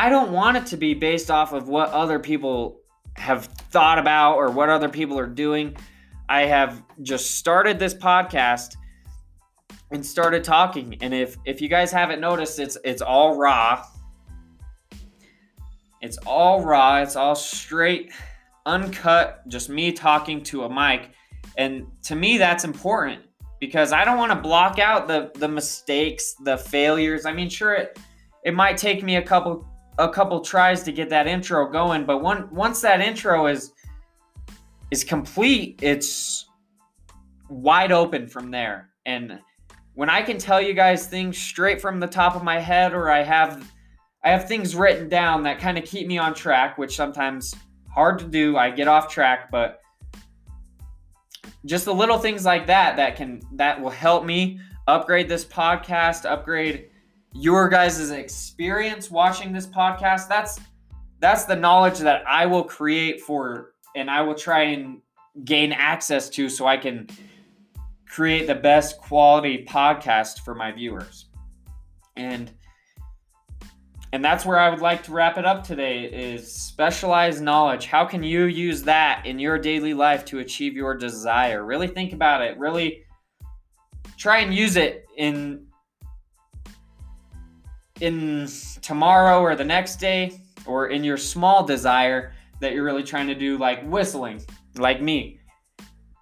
I 0.00 0.08
don't 0.08 0.32
want 0.32 0.56
it 0.56 0.64
to 0.66 0.78
be 0.78 0.94
based 0.94 1.30
off 1.30 1.52
of 1.52 1.68
what 1.68 1.90
other 1.90 2.18
people 2.18 2.80
have 3.16 3.44
thought 3.44 3.98
about 3.98 4.36
or 4.36 4.50
what 4.50 4.70
other 4.70 4.88
people 4.88 5.18
are 5.18 5.26
doing. 5.26 5.76
I 6.26 6.46
have 6.46 6.82
just 7.02 7.36
started 7.36 7.78
this 7.78 7.92
podcast 7.92 8.76
and 9.90 10.04
started 10.04 10.42
talking 10.42 10.96
and 11.02 11.12
if 11.12 11.36
if 11.44 11.60
you 11.60 11.68
guys 11.68 11.92
haven't 11.92 12.20
noticed 12.20 12.58
it's 12.58 12.78
it's 12.82 13.02
all 13.02 13.36
raw 13.36 13.84
it's 16.00 16.16
all 16.26 16.62
raw, 16.62 17.02
it's 17.02 17.16
all 17.16 17.34
straight, 17.34 18.10
uncut, 18.64 19.46
just 19.48 19.68
me 19.68 19.92
talking 19.92 20.42
to 20.44 20.64
a 20.64 20.74
mic. 20.74 21.10
And 21.58 21.86
to 22.04 22.16
me, 22.16 22.38
that's 22.38 22.64
important 22.64 23.22
because 23.60 23.92
I 23.92 24.04
don't 24.04 24.16
want 24.16 24.32
to 24.32 24.40
block 24.40 24.78
out 24.78 25.08
the 25.08 25.30
the 25.34 25.48
mistakes, 25.48 26.34
the 26.44 26.56
failures. 26.56 27.26
I 27.26 27.32
mean, 27.32 27.50
sure 27.50 27.74
it 27.74 27.98
it 28.44 28.54
might 28.54 28.78
take 28.78 29.02
me 29.02 29.16
a 29.16 29.22
couple 29.22 29.66
a 30.00 30.08
couple 30.08 30.40
tries 30.40 30.82
to 30.84 30.92
get 30.92 31.10
that 31.10 31.26
intro 31.26 31.70
going, 31.70 32.04
but 32.04 32.22
one 32.22 32.48
once 32.50 32.80
that 32.80 33.00
intro 33.00 33.46
is 33.46 33.72
is 34.90 35.04
complete, 35.04 35.78
it's 35.82 36.48
wide 37.48 37.92
open 37.92 38.26
from 38.26 38.50
there. 38.50 38.88
And 39.06 39.38
when 39.94 40.08
I 40.08 40.22
can 40.22 40.38
tell 40.38 40.60
you 40.60 40.72
guys 40.72 41.06
things 41.06 41.36
straight 41.36 41.80
from 41.80 42.00
the 42.00 42.06
top 42.06 42.34
of 42.34 42.42
my 42.42 42.58
head 42.58 42.94
or 42.94 43.10
I 43.10 43.22
have 43.22 43.70
I 44.24 44.30
have 44.30 44.48
things 44.48 44.74
written 44.74 45.08
down 45.08 45.42
that 45.44 45.58
kind 45.58 45.76
of 45.76 45.84
keep 45.84 46.06
me 46.06 46.18
on 46.18 46.34
track, 46.34 46.78
which 46.78 46.96
sometimes 46.96 47.54
hard 47.92 48.18
to 48.20 48.26
do. 48.26 48.56
I 48.56 48.70
get 48.70 48.88
off 48.88 49.08
track, 49.08 49.50
but 49.50 49.80
just 51.66 51.84
the 51.84 51.94
little 51.94 52.18
things 52.18 52.44
like 52.44 52.66
that 52.66 52.96
that 52.96 53.16
can 53.16 53.42
that 53.52 53.80
will 53.80 53.90
help 53.90 54.24
me 54.24 54.60
upgrade 54.88 55.28
this 55.28 55.44
podcast, 55.44 56.24
upgrade 56.24 56.90
your 57.32 57.68
guys' 57.68 58.10
experience 58.10 59.10
watching 59.10 59.52
this 59.52 59.66
podcast. 59.66 60.28
That's 60.28 60.60
that's 61.20 61.44
the 61.44 61.56
knowledge 61.56 61.98
that 61.98 62.22
I 62.26 62.46
will 62.46 62.64
create 62.64 63.20
for 63.20 63.72
and 63.94 64.10
I 64.10 64.22
will 64.22 64.34
try 64.34 64.62
and 64.62 65.00
gain 65.44 65.72
access 65.72 66.28
to 66.30 66.48
so 66.48 66.66
I 66.66 66.76
can 66.76 67.08
create 68.06 68.46
the 68.46 68.54
best 68.54 68.98
quality 68.98 69.64
podcast 69.68 70.40
for 70.40 70.54
my 70.54 70.72
viewers. 70.72 71.26
And 72.16 72.50
and 74.12 74.24
that's 74.24 74.44
where 74.44 74.58
I 74.58 74.68
would 74.68 74.80
like 74.80 75.04
to 75.04 75.12
wrap 75.12 75.38
it 75.38 75.44
up 75.44 75.62
today 75.62 76.04
is 76.04 76.52
specialized 76.52 77.40
knowledge. 77.42 77.86
How 77.86 78.04
can 78.04 78.24
you 78.24 78.46
use 78.46 78.82
that 78.82 79.24
in 79.24 79.38
your 79.38 79.56
daily 79.56 79.94
life 79.94 80.24
to 80.26 80.40
achieve 80.40 80.74
your 80.74 80.96
desire? 80.96 81.64
Really 81.64 81.86
think 81.86 82.12
about 82.12 82.42
it. 82.42 82.58
Really 82.58 83.04
try 84.16 84.38
and 84.38 84.52
use 84.52 84.74
it 84.74 85.06
in 85.16 85.66
in 88.00 88.48
tomorrow 88.82 89.40
or 89.40 89.54
the 89.56 89.64
next 89.64 89.96
day 89.96 90.40
or 90.66 90.88
in 90.88 91.04
your 91.04 91.16
small 91.16 91.64
desire 91.64 92.32
that 92.60 92.72
you're 92.72 92.84
really 92.84 93.02
trying 93.02 93.26
to 93.26 93.34
do 93.34 93.58
like 93.58 93.82
whistling 93.88 94.42
like 94.76 95.00
me. 95.00 95.40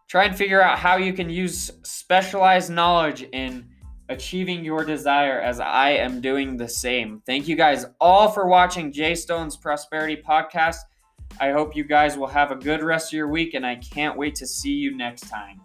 Try 0.09 0.25
and 0.25 0.37
figure 0.37 0.63
out 0.63 0.79
how 0.79 0.97
you 0.97 1.13
can 1.13 1.29
use 1.29 1.71
specialized 1.83 2.71
knowledge 2.71 3.23
in 3.33 3.69
achieving 4.09 4.65
your 4.65 4.85
desire 4.85 5.39
as 5.41 5.61
I 5.61 5.91
am 5.91 6.21
doing 6.21 6.57
the 6.57 6.69
same. 6.69 7.23
Thank 7.27 7.47
you 7.47 7.57
guys 7.57 7.85
all 8.01 8.31
for 8.31 8.47
watching 8.47 8.91
Jay 8.91 9.15
Stone's 9.15 9.57
Prosperity 9.57 10.17
Podcast. 10.17 10.79
I 11.41 11.53
hope 11.53 11.77
you 11.77 11.85
guys 11.85 12.17
will 12.17 12.27
have 12.29 12.51
a 12.51 12.57
good 12.57 12.83
rest 12.83 13.13
of 13.13 13.17
your 13.17 13.29
week, 13.29 13.53
and 13.53 13.67
I 13.67 13.77
can't 13.77 14.17
wait 14.17 14.35
to 14.37 14.47
see 14.47 14.73
you 14.73 14.97
next 14.97 15.29
time. 15.29 15.61